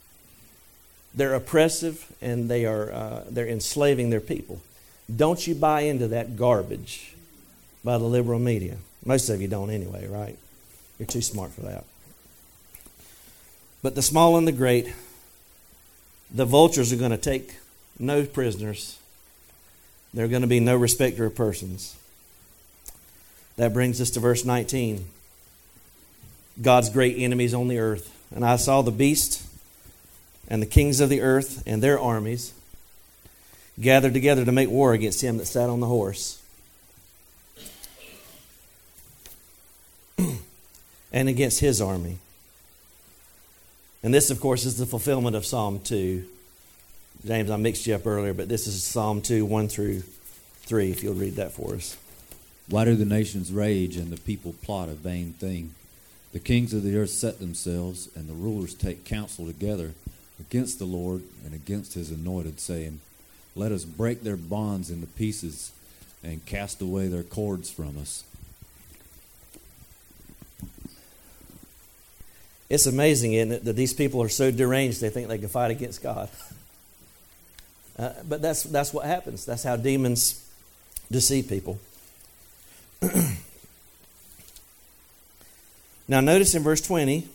They're 1.13 1.33
oppressive 1.33 2.11
and 2.21 2.49
they 2.49 2.65
are 2.65 2.91
uh, 2.91 3.23
they're 3.29 3.47
enslaving 3.47 4.09
their 4.09 4.19
people. 4.19 4.61
Don't 5.13 5.45
you 5.45 5.55
buy 5.55 5.81
into 5.81 6.07
that 6.09 6.35
garbage 6.35 7.15
by 7.83 7.97
the 7.97 8.05
liberal 8.05 8.39
media? 8.39 8.77
Most 9.05 9.29
of 9.29 9.41
you 9.41 9.47
don't 9.47 9.69
anyway, 9.69 10.07
right? 10.07 10.37
You're 10.97 11.07
too 11.07 11.21
smart 11.21 11.51
for 11.51 11.61
that. 11.61 11.85
But 13.81 13.95
the 13.95 14.01
small 14.01 14.37
and 14.37 14.47
the 14.47 14.51
great, 14.51 14.93
the 16.29 16.45
vultures 16.45 16.91
are 16.91 16.97
going 16.97 17.11
to 17.11 17.17
take 17.17 17.55
no 17.97 18.25
prisoners. 18.25 18.99
There 20.13 20.25
are 20.25 20.27
going 20.29 20.41
to 20.41 20.47
be 20.47 20.59
no 20.59 20.75
respecter 20.75 21.25
of 21.25 21.35
persons. 21.35 21.95
That 23.55 23.73
brings 23.73 24.01
us 24.01 24.09
to 24.11 24.19
verse 24.19 24.43
19. 24.43 25.05
God's 26.61 26.89
great 26.89 27.17
enemies 27.17 27.53
on 27.53 27.67
the 27.67 27.79
earth. 27.79 28.15
And 28.35 28.45
I 28.45 28.57
saw 28.57 28.81
the 28.81 28.91
beast 28.91 29.45
and 30.47 30.61
the 30.61 30.67
kings 30.67 30.99
of 30.99 31.09
the 31.09 31.21
earth 31.21 31.63
and 31.65 31.81
their 31.81 31.99
armies 31.99 32.53
gathered 33.79 34.13
together 34.13 34.43
to 34.45 34.51
make 34.51 34.69
war 34.69 34.93
against 34.93 35.21
him 35.21 35.37
that 35.37 35.45
sat 35.45 35.69
on 35.69 35.79
the 35.79 35.87
horse 35.87 36.41
and 41.13 41.29
against 41.29 41.59
his 41.61 41.81
army. 41.81 42.17
And 44.03 44.13
this, 44.13 44.29
of 44.29 44.39
course, 44.39 44.65
is 44.65 44.77
the 44.77 44.85
fulfillment 44.85 45.35
of 45.35 45.45
Psalm 45.45 45.79
2. 45.79 46.25
James, 47.25 47.49
I 47.49 47.57
mixed 47.57 47.85
you 47.85 47.95
up 47.95 48.07
earlier, 48.07 48.33
but 48.33 48.47
this 48.47 48.65
is 48.65 48.81
Psalm 48.83 49.21
2, 49.21 49.45
1 49.45 49.67
through 49.67 50.03
3, 50.61 50.91
if 50.91 51.03
you'll 51.03 51.15
read 51.15 51.35
that 51.35 51.51
for 51.51 51.75
us. 51.75 51.97
Why 52.69 52.85
do 52.85 52.95
the 52.95 53.03
nations 53.03 53.51
rage 53.51 53.97
and 53.97 54.11
the 54.11 54.17
people 54.21 54.53
plot 54.61 54.87
a 54.89 54.93
vain 54.93 55.33
thing? 55.33 55.75
The 56.31 56.39
kings 56.39 56.73
of 56.73 56.83
the 56.83 56.95
earth 56.97 57.09
set 57.09 57.39
themselves, 57.39 58.09
and 58.15 58.29
the 58.29 58.33
rulers 58.33 58.73
take 58.75 59.03
counsel 59.03 59.47
together 59.47 59.93
against 60.39 60.77
the 60.77 60.85
Lord 60.85 61.23
and 61.43 61.53
against 61.53 61.95
his 61.95 62.11
anointed, 62.11 62.59
saying, 62.59 62.99
Let 63.55 63.71
us 63.71 63.83
break 63.83 64.23
their 64.23 64.37
bonds 64.37 64.91
into 64.91 65.07
pieces 65.07 65.71
and 66.23 66.45
cast 66.45 66.81
away 66.81 67.07
their 67.07 67.23
cords 67.23 67.71
from 67.71 67.97
us. 67.97 68.23
It's 72.69 72.85
amazing, 72.85 73.33
isn't 73.33 73.51
it, 73.51 73.65
that 73.65 73.75
these 73.75 73.93
people 73.93 74.21
are 74.21 74.29
so 74.29 74.51
deranged 74.51 75.01
they 75.01 75.09
think 75.09 75.27
they 75.27 75.39
can 75.39 75.49
fight 75.49 75.71
against 75.71 76.01
God. 76.01 76.29
Uh, 77.97 78.13
but 78.29 78.41
that's, 78.41 78.63
that's 78.63 78.93
what 78.93 79.05
happens. 79.05 79.45
That's 79.45 79.63
how 79.63 79.75
demons 79.75 80.49
deceive 81.11 81.49
people. 81.49 81.81
now, 86.09 86.21
notice 86.21 86.55
in 86.55 86.63
verse 86.63 86.81
20, 86.81 87.27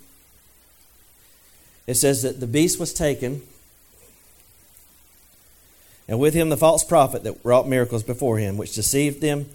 it 1.86 1.94
says 1.94 2.22
that 2.22 2.40
the 2.40 2.46
beast 2.48 2.80
was 2.80 2.92
taken, 2.92 3.40
and 6.08 6.18
with 6.18 6.34
him 6.34 6.48
the 6.48 6.56
false 6.56 6.82
prophet 6.82 7.22
that 7.22 7.38
wrought 7.44 7.68
miracles 7.68 8.02
before 8.02 8.38
him, 8.38 8.56
which 8.56 8.74
deceived 8.74 9.20
them 9.20 9.46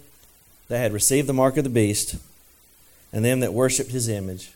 that 0.68 0.78
had 0.78 0.94
received 0.94 1.28
the 1.28 1.34
mark 1.34 1.58
of 1.58 1.64
the 1.64 1.70
beast, 1.70 2.16
and 3.12 3.22
them 3.22 3.40
that 3.40 3.52
worshipped 3.52 3.90
his 3.90 4.08
image. 4.08 4.52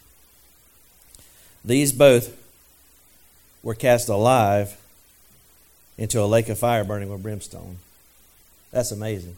These 1.63 1.93
both 1.93 2.35
were 3.63 3.75
cast 3.75 4.09
alive 4.09 4.79
into 5.99 6.23
a 6.23 6.25
lake 6.25 6.49
of 6.49 6.59
fire 6.59 6.85
burning 6.85 7.11
with 7.11 7.23
brimstone. 7.23 7.77
That's 8.71 8.93
amazing. 8.93 9.37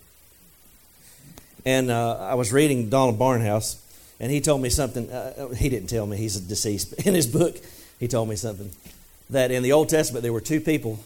And 1.65 1.91
uh, 1.91 2.17
I 2.19 2.35
was 2.35 2.53
reading 2.53 2.91
Donald 2.91 3.19
Barnhouse, 3.19 3.77
and 4.19 4.33
he 4.33 4.41
told 4.41 4.63
me 4.63 4.69
something. 4.69 5.11
Uh, 5.11 5.49
he 5.51 5.69
didn't 5.69 5.89
tell 5.89 6.07
me, 6.07 6.17
he's 6.17 6.39
deceased. 6.41 6.93
In 7.07 7.15
his 7.15 7.27
book, 7.27 7.57
he 7.99 8.09
told 8.09 8.29
me 8.29 8.37
something. 8.37 8.71
That 9.29 9.51
in 9.51 9.65
the 9.65 9.73
Old 9.73 9.89
Testament, 9.89 10.23
there 10.23 10.33
were 10.33 10.41
two 10.41 10.61
people 10.61 11.01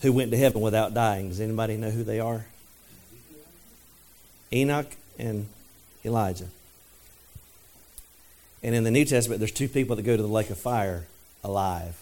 who 0.00 0.10
went 0.10 0.30
to 0.30 0.38
heaven 0.38 0.62
without 0.62 0.94
dying. 0.94 1.28
Does 1.28 1.38
anybody 1.38 1.76
know 1.76 1.90
who 1.90 2.02
they 2.02 2.18
are? 2.18 2.46
Enoch 4.50 4.86
and 5.18 5.48
Elijah. 6.02 6.48
And 8.62 8.74
in 8.74 8.84
the 8.84 8.90
New 8.90 9.04
Testament, 9.04 9.38
there's 9.40 9.52
two 9.52 9.68
people 9.68 9.96
that 9.96 10.02
go 10.02 10.16
to 10.16 10.22
the 10.22 10.28
lake 10.28 10.48
of 10.48 10.56
fire 10.56 11.04
alive, 11.44 12.00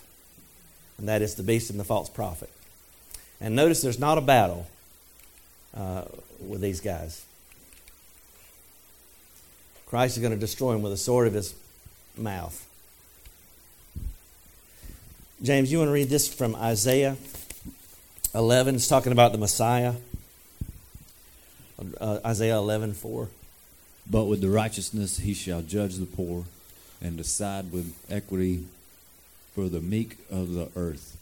and 0.99 1.09
that 1.09 1.23
is 1.23 1.35
the 1.35 1.43
beast 1.43 1.71
and 1.71 1.81
the 1.81 1.85
false 1.85 2.09
prophet. 2.09 2.51
And 3.41 3.57
notice 3.57 3.81
there's 3.81 3.99
not 3.99 4.19
a 4.19 4.21
battle 4.21 4.67
uh, 5.75 6.05
with 6.39 6.61
these 6.61 6.81
guys. 6.81 7.25
Christ 9.91 10.17
is 10.17 10.21
going 10.21 10.33
to 10.33 10.39
destroy 10.39 10.75
him 10.75 10.83
with 10.83 10.93
the 10.93 10.97
sword 10.97 11.27
of 11.27 11.35
his 11.35 11.53
mouth. 12.17 12.65
James, 15.43 15.73
you 15.73 15.79
want 15.79 15.89
to 15.89 15.93
read 15.93 16.09
this 16.09 16.33
from 16.33 16.55
Isaiah 16.55 17.17
11? 18.33 18.77
It's 18.77 18.87
talking 18.87 19.11
about 19.11 19.33
the 19.33 19.39
Messiah. 19.39 19.95
Uh, 22.01 22.21
Isaiah 22.25 22.59
11, 22.59 22.93
4. 22.95 23.29
But 24.09 24.27
with 24.27 24.41
the 24.41 24.49
righteousness 24.49 25.19
he 25.19 25.35
shall 25.35 25.61
judge 25.61 25.97
the 25.97 26.07
poor 26.07 26.45
and 27.03 27.17
decide 27.17 27.73
with 27.73 27.93
equity 28.09 28.67
for 29.57 29.69
the 29.69 29.81
meek 29.81 30.19
of 30.31 30.53
the 30.53 30.69
earth. 30.77 31.17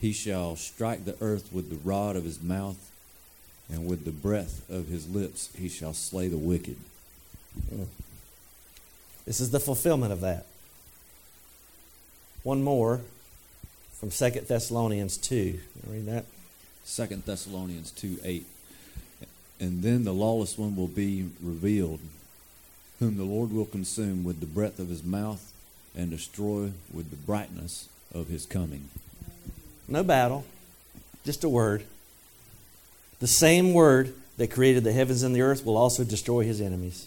He 0.00 0.12
shall 0.12 0.56
strike 0.56 1.04
the 1.04 1.16
earth 1.20 1.52
with 1.52 1.68
the 1.68 1.76
rod 1.76 2.16
of 2.16 2.24
his 2.24 2.40
mouth, 2.40 2.90
and 3.70 3.86
with 3.86 4.06
the 4.06 4.12
breath 4.12 4.62
of 4.70 4.88
his 4.88 5.06
lips 5.10 5.50
he 5.58 5.68
shall 5.68 5.92
slay 5.92 6.26
the 6.26 6.38
wicked. 6.38 6.76
Mm. 7.72 7.86
This 9.26 9.40
is 9.40 9.50
the 9.50 9.60
fulfillment 9.60 10.12
of 10.12 10.20
that. 10.20 10.46
One 12.42 12.62
more 12.62 13.00
from 13.98 14.10
Second 14.10 14.48
Thessalonians 14.48 15.16
2. 15.18 15.60
Read 15.86 16.06
that. 16.06 16.24
Second 16.84 17.24
Thessalonians 17.24 17.90
2 17.92 18.18
8. 18.24 18.46
And 19.60 19.82
then 19.82 20.04
the 20.04 20.14
lawless 20.14 20.56
one 20.56 20.74
will 20.74 20.88
be 20.88 21.28
revealed, 21.42 22.00
whom 22.98 23.18
the 23.18 23.24
Lord 23.24 23.52
will 23.52 23.66
consume 23.66 24.24
with 24.24 24.40
the 24.40 24.46
breath 24.46 24.78
of 24.78 24.88
his 24.88 25.04
mouth 25.04 25.52
and 25.94 26.10
destroy 26.10 26.72
with 26.92 27.10
the 27.10 27.16
brightness 27.16 27.88
of 28.14 28.28
his 28.28 28.46
coming. 28.46 28.88
No 29.86 30.02
battle, 30.02 30.46
just 31.24 31.44
a 31.44 31.48
word. 31.48 31.84
The 33.18 33.26
same 33.26 33.74
word 33.74 34.14
that 34.38 34.50
created 34.50 34.82
the 34.82 34.92
heavens 34.92 35.22
and 35.22 35.36
the 35.36 35.42
earth 35.42 35.66
will 35.66 35.76
also 35.76 36.04
destroy 36.04 36.44
his 36.44 36.60
enemies. 36.60 37.06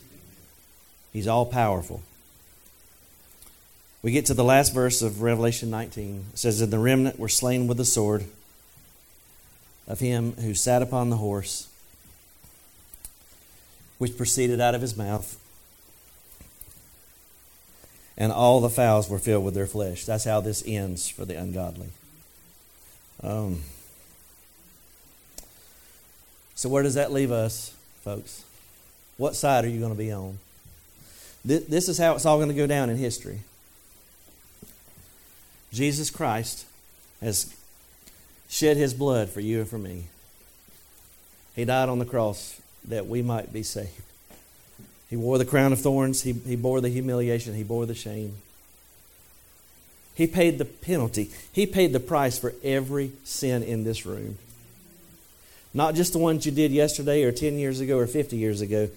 He's 1.13 1.27
all 1.27 1.45
powerful. 1.45 2.01
We 4.01 4.11
get 4.11 4.25
to 4.25 4.33
the 4.33 4.43
last 4.43 4.73
verse 4.73 5.01
of 5.01 5.21
Revelation 5.21 5.69
19. 5.69 6.25
It 6.33 6.37
says, 6.39 6.59
And 6.59 6.73
the 6.73 6.79
remnant 6.79 7.17
were 7.17 7.29
slain 7.29 7.67
with 7.67 7.77
the 7.77 7.85
sword 7.85 8.25
of 9.87 9.99
him 9.99 10.33
who 10.33 10.53
sat 10.53 10.81
upon 10.81 11.09
the 11.09 11.17
horse, 11.17 11.69
which 13.99 14.17
proceeded 14.17 14.59
out 14.59 14.75
of 14.75 14.81
his 14.81 14.97
mouth. 14.97 15.39
And 18.17 18.31
all 18.31 18.59
the 18.59 18.69
fowls 18.69 19.09
were 19.09 19.19
filled 19.19 19.45
with 19.45 19.53
their 19.53 19.67
flesh. 19.67 20.05
That's 20.05 20.25
how 20.25 20.41
this 20.41 20.63
ends 20.65 21.07
for 21.07 21.25
the 21.25 21.37
ungodly. 21.37 21.89
Um, 23.21 23.61
so, 26.55 26.69
where 26.69 26.83
does 26.83 26.93
that 26.95 27.11
leave 27.11 27.31
us, 27.31 27.73
folks? 28.03 28.43
What 29.17 29.35
side 29.35 29.65
are 29.65 29.69
you 29.69 29.79
going 29.79 29.93
to 29.93 29.97
be 29.97 30.11
on? 30.11 30.37
This 31.45 31.89
is 31.89 31.97
how 31.97 32.15
it's 32.15 32.25
all 32.25 32.37
going 32.37 32.49
to 32.49 32.55
go 32.55 32.67
down 32.67 32.89
in 32.89 32.97
history. 32.97 33.39
Jesus 35.73 36.09
Christ 36.09 36.65
has 37.21 37.53
shed 38.47 38.77
his 38.77 38.93
blood 38.93 39.29
for 39.29 39.41
you 39.41 39.59
and 39.59 39.67
for 39.67 39.77
me. 39.77 40.05
He 41.55 41.65
died 41.65 41.89
on 41.89 41.99
the 41.99 42.05
cross 42.05 42.61
that 42.87 43.07
we 43.07 43.21
might 43.21 43.51
be 43.51 43.63
saved. 43.63 44.01
He 45.09 45.15
wore 45.15 45.37
the 45.37 45.45
crown 45.45 45.73
of 45.73 45.79
thorns, 45.79 46.23
he, 46.23 46.33
he 46.33 46.55
bore 46.55 46.81
the 46.81 46.89
humiliation, 46.89 47.53
he 47.53 47.63
bore 47.63 47.85
the 47.85 47.93
shame. 47.93 48.37
He 50.15 50.27
paid 50.27 50.57
the 50.59 50.65
penalty, 50.65 51.31
he 51.51 51.65
paid 51.65 51.93
the 51.93 51.99
price 51.99 52.37
for 52.37 52.53
every 52.63 53.11
sin 53.23 53.63
in 53.63 53.83
this 53.83 54.05
room. 54.05 54.37
Not 55.73 55.95
just 55.95 56.13
the 56.13 56.19
ones 56.19 56.45
you 56.45 56.51
did 56.51 56.71
yesterday 56.71 57.23
or 57.23 57.31
10 57.31 57.57
years 57.57 57.79
ago 57.79 57.97
or 57.97 58.05
50 58.05 58.37
years 58.37 58.61
ago, 58.61 58.89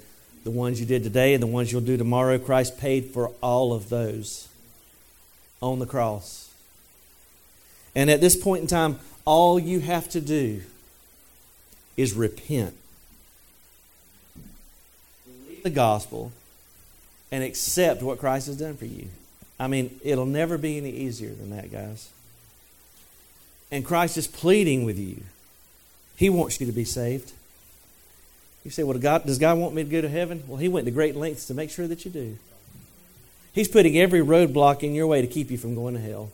the 0.46 0.52
ones 0.52 0.78
you 0.78 0.86
did 0.86 1.02
today 1.02 1.34
and 1.34 1.42
the 1.42 1.46
ones 1.48 1.72
you'll 1.72 1.80
do 1.80 1.96
tomorrow. 1.96 2.38
Christ 2.38 2.78
paid 2.78 3.06
for 3.06 3.32
all 3.42 3.72
of 3.72 3.88
those 3.88 4.46
on 5.60 5.80
the 5.80 5.86
cross. 5.86 6.48
And 7.96 8.08
at 8.08 8.20
this 8.20 8.36
point 8.36 8.62
in 8.62 8.68
time, 8.68 9.00
all 9.24 9.58
you 9.58 9.80
have 9.80 10.08
to 10.10 10.20
do 10.20 10.62
is 11.96 12.14
repent. 12.14 12.76
Believe 15.24 15.64
the 15.64 15.70
gospel 15.70 16.30
and 17.32 17.42
accept 17.42 18.00
what 18.00 18.20
Christ 18.20 18.46
has 18.46 18.56
done 18.56 18.76
for 18.76 18.86
you. 18.86 19.08
I 19.58 19.66
mean, 19.66 19.98
it'll 20.04 20.26
never 20.26 20.56
be 20.56 20.76
any 20.76 20.90
easier 20.90 21.30
than 21.30 21.50
that, 21.50 21.72
guys. 21.72 22.08
And 23.72 23.84
Christ 23.84 24.16
is 24.16 24.28
pleading 24.28 24.84
with 24.84 24.96
you. 24.96 25.22
He 26.14 26.30
wants 26.30 26.60
you 26.60 26.66
to 26.66 26.72
be 26.72 26.84
saved. 26.84 27.32
You 28.66 28.70
say, 28.70 28.82
well, 28.82 28.98
God, 28.98 29.24
does 29.24 29.38
God 29.38 29.58
want 29.58 29.76
me 29.76 29.84
to 29.84 29.88
go 29.88 30.00
to 30.00 30.08
heaven? 30.08 30.42
Well, 30.48 30.56
He 30.56 30.66
went 30.66 30.86
to 30.86 30.90
great 30.90 31.14
lengths 31.14 31.46
to 31.46 31.54
make 31.54 31.70
sure 31.70 31.86
that 31.86 32.04
you 32.04 32.10
do. 32.10 32.36
He's 33.52 33.68
putting 33.68 33.96
every 33.96 34.18
roadblock 34.18 34.82
in 34.82 34.92
your 34.92 35.06
way 35.06 35.20
to 35.20 35.28
keep 35.28 35.52
you 35.52 35.56
from 35.56 35.76
going 35.76 35.94
to 35.94 36.00
hell. 36.00 36.32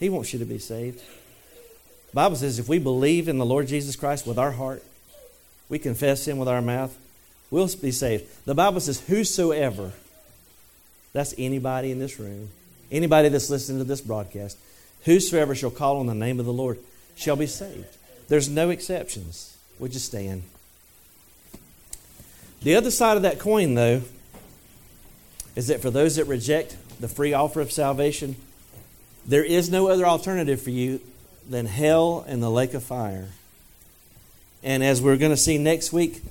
He 0.00 0.08
wants 0.08 0.32
you 0.32 0.40
to 0.40 0.44
be 0.44 0.58
saved. 0.58 0.98
The 0.98 2.14
Bible 2.14 2.34
says 2.34 2.58
if 2.58 2.68
we 2.68 2.80
believe 2.80 3.28
in 3.28 3.38
the 3.38 3.46
Lord 3.46 3.68
Jesus 3.68 3.94
Christ 3.94 4.26
with 4.26 4.36
our 4.36 4.50
heart, 4.50 4.82
we 5.68 5.78
confess 5.78 6.26
Him 6.26 6.38
with 6.38 6.48
our 6.48 6.60
mouth, 6.60 6.98
we'll 7.52 7.68
be 7.80 7.92
saved. 7.92 8.24
The 8.44 8.56
Bible 8.56 8.80
says, 8.80 8.98
whosoever, 9.02 9.92
that's 11.12 11.36
anybody 11.38 11.92
in 11.92 12.00
this 12.00 12.18
room, 12.18 12.48
anybody 12.90 13.28
that's 13.28 13.48
listening 13.48 13.78
to 13.78 13.84
this 13.84 14.00
broadcast, 14.00 14.58
whosoever 15.04 15.54
shall 15.54 15.70
call 15.70 15.98
on 15.98 16.06
the 16.06 16.16
name 16.16 16.40
of 16.40 16.46
the 16.46 16.52
Lord 16.52 16.80
shall 17.14 17.36
be 17.36 17.46
saved. 17.46 17.96
There's 18.26 18.48
no 18.48 18.70
exceptions. 18.70 19.56
Would 19.78 19.94
you 19.94 20.00
stand? 20.00 20.42
The 22.62 22.76
other 22.76 22.90
side 22.90 23.16
of 23.16 23.24
that 23.24 23.40
coin, 23.40 23.74
though, 23.74 24.02
is 25.56 25.66
that 25.66 25.82
for 25.82 25.90
those 25.90 26.16
that 26.16 26.26
reject 26.26 26.76
the 27.00 27.08
free 27.08 27.32
offer 27.32 27.60
of 27.60 27.72
salvation, 27.72 28.36
there 29.26 29.44
is 29.44 29.68
no 29.68 29.88
other 29.88 30.04
alternative 30.04 30.62
for 30.62 30.70
you 30.70 31.00
than 31.48 31.66
hell 31.66 32.24
and 32.28 32.42
the 32.42 32.50
lake 32.50 32.74
of 32.74 32.84
fire. 32.84 33.28
And 34.62 34.84
as 34.84 35.02
we're 35.02 35.16
going 35.16 35.32
to 35.32 35.36
see 35.36 35.58
next 35.58 35.92
week, 35.92 36.22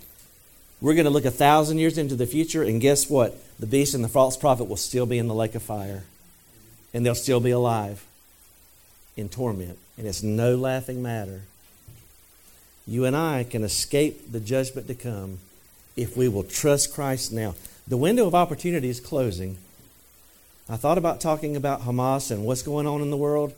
we're 0.79 0.93
going 0.93 1.05
to 1.05 1.11
look 1.11 1.25
a 1.25 1.31
thousand 1.31 1.79
years 1.79 1.97
into 1.97 2.15
the 2.15 2.25
future, 2.25 2.63
and 2.63 2.79
guess 2.79 3.09
what? 3.09 3.37
The 3.59 3.67
beast 3.67 3.93
and 3.93 4.03
the 4.03 4.09
false 4.09 4.37
prophet 4.37 4.63
will 4.63 4.77
still 4.77 5.05
be 5.05 5.17
in 5.17 5.27
the 5.27 5.35
lake 5.35 5.53
of 5.53 5.61
fire, 5.61 6.03
and 6.93 7.05
they'll 7.05 7.13
still 7.13 7.41
be 7.41 7.51
alive 7.51 8.05
in 9.17 9.27
torment. 9.27 9.77
And 9.97 10.07
it's 10.07 10.23
no 10.23 10.55
laughing 10.55 11.03
matter. 11.03 11.41
You 12.87 13.05
and 13.05 13.15
I 13.15 13.43
can 13.43 13.63
escape 13.63 14.31
the 14.31 14.39
judgment 14.39 14.87
to 14.87 14.95
come 14.95 15.39
if 15.95 16.15
we 16.15 16.27
will 16.27 16.43
trust 16.43 16.93
Christ 16.93 17.31
now. 17.31 17.55
The 17.87 17.97
window 17.97 18.27
of 18.27 18.35
opportunity 18.35 18.89
is 18.89 18.99
closing. 18.99 19.57
I 20.69 20.77
thought 20.77 20.97
about 20.97 21.19
talking 21.19 21.55
about 21.55 21.81
Hamas 21.81 22.31
and 22.31 22.45
what's 22.45 22.63
going 22.63 22.87
on 22.87 23.01
in 23.01 23.09
the 23.09 23.17
world. 23.17 23.53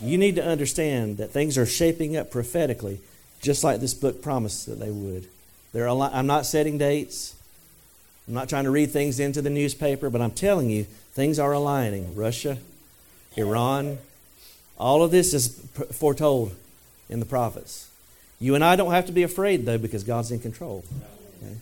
You 0.00 0.18
need 0.18 0.36
to 0.36 0.44
understand 0.44 1.18
that 1.18 1.30
things 1.30 1.56
are 1.56 1.66
shaping 1.66 2.16
up 2.16 2.30
prophetically, 2.30 3.00
just 3.40 3.62
like 3.62 3.80
this 3.80 3.94
book 3.94 4.22
promised 4.22 4.66
that 4.66 4.80
they 4.80 4.90
would. 4.90 5.26
There 5.72 5.88
are 5.88 6.10
I'm 6.12 6.26
not 6.26 6.46
setting 6.46 6.78
dates. 6.78 7.34
I'm 8.26 8.34
not 8.34 8.48
trying 8.48 8.64
to 8.64 8.70
read 8.70 8.90
things 8.90 9.20
into 9.20 9.42
the 9.42 9.50
newspaper, 9.50 10.10
but 10.10 10.20
I'm 10.20 10.30
telling 10.30 10.70
you, 10.70 10.84
things 11.12 11.38
are 11.38 11.52
aligning. 11.52 12.14
Russia, 12.14 12.58
Iran, 13.36 13.98
all 14.78 15.02
of 15.02 15.10
this 15.10 15.34
is 15.34 15.60
foretold 15.92 16.54
in 17.08 17.20
the 17.20 17.26
prophets. 17.26 17.88
You 18.40 18.54
and 18.54 18.64
I 18.64 18.74
don't 18.76 18.92
have 18.92 19.06
to 19.06 19.12
be 19.12 19.22
afraid, 19.22 19.66
though, 19.66 19.78
because 19.78 20.02
God's 20.02 20.32
in 20.32 20.40
control. 20.40 20.84
Okay? 21.42 21.56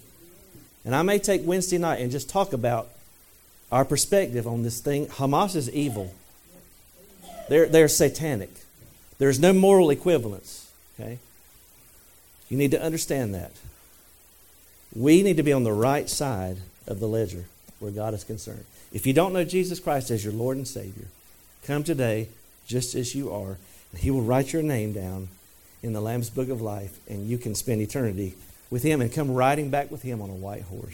And 0.84 0.94
I 0.94 1.02
may 1.02 1.18
take 1.18 1.42
Wednesday 1.44 1.78
night 1.78 2.00
and 2.00 2.10
just 2.10 2.28
talk 2.28 2.52
about 2.52 2.88
our 3.70 3.84
perspective 3.84 4.46
on 4.46 4.62
this 4.62 4.80
thing. 4.80 5.06
Hamas 5.06 5.54
is 5.56 5.70
evil, 5.70 6.14
they're, 7.48 7.66
they're 7.66 7.88
satanic. 7.88 8.50
There's 9.18 9.38
no 9.38 9.52
moral 9.52 9.90
equivalence. 9.90 10.72
Okay? 10.98 11.18
You 12.48 12.56
need 12.56 12.70
to 12.70 12.82
understand 12.82 13.34
that. 13.34 13.52
We 14.94 15.22
need 15.22 15.36
to 15.36 15.42
be 15.42 15.52
on 15.52 15.64
the 15.64 15.72
right 15.72 16.08
side 16.08 16.56
of 16.86 17.00
the 17.00 17.06
ledger 17.06 17.44
where 17.78 17.92
God 17.92 18.14
is 18.14 18.24
concerned. 18.24 18.64
If 18.92 19.06
you 19.06 19.12
don't 19.12 19.32
know 19.32 19.44
Jesus 19.44 19.78
Christ 19.78 20.10
as 20.10 20.24
your 20.24 20.32
Lord 20.32 20.56
and 20.56 20.66
Savior, 20.66 21.06
come 21.64 21.84
today 21.84 22.28
just 22.66 22.94
as 22.94 23.14
you 23.14 23.30
are. 23.30 23.58
And 23.92 24.00
he 24.00 24.10
will 24.10 24.22
write 24.22 24.52
your 24.52 24.62
name 24.62 24.92
down 24.92 25.28
in 25.82 25.92
the 25.92 26.00
Lamb's 26.00 26.30
Book 26.30 26.48
of 26.48 26.60
Life, 26.60 26.98
and 27.08 27.26
you 27.26 27.38
can 27.38 27.54
spend 27.54 27.80
eternity 27.80 28.34
with 28.70 28.82
Him 28.82 29.00
and 29.00 29.12
come 29.12 29.30
riding 29.30 29.70
back 29.70 29.90
with 29.90 30.02
Him 30.02 30.22
on 30.22 30.30
a 30.30 30.34
white 30.34 30.62
horse. 30.62 30.86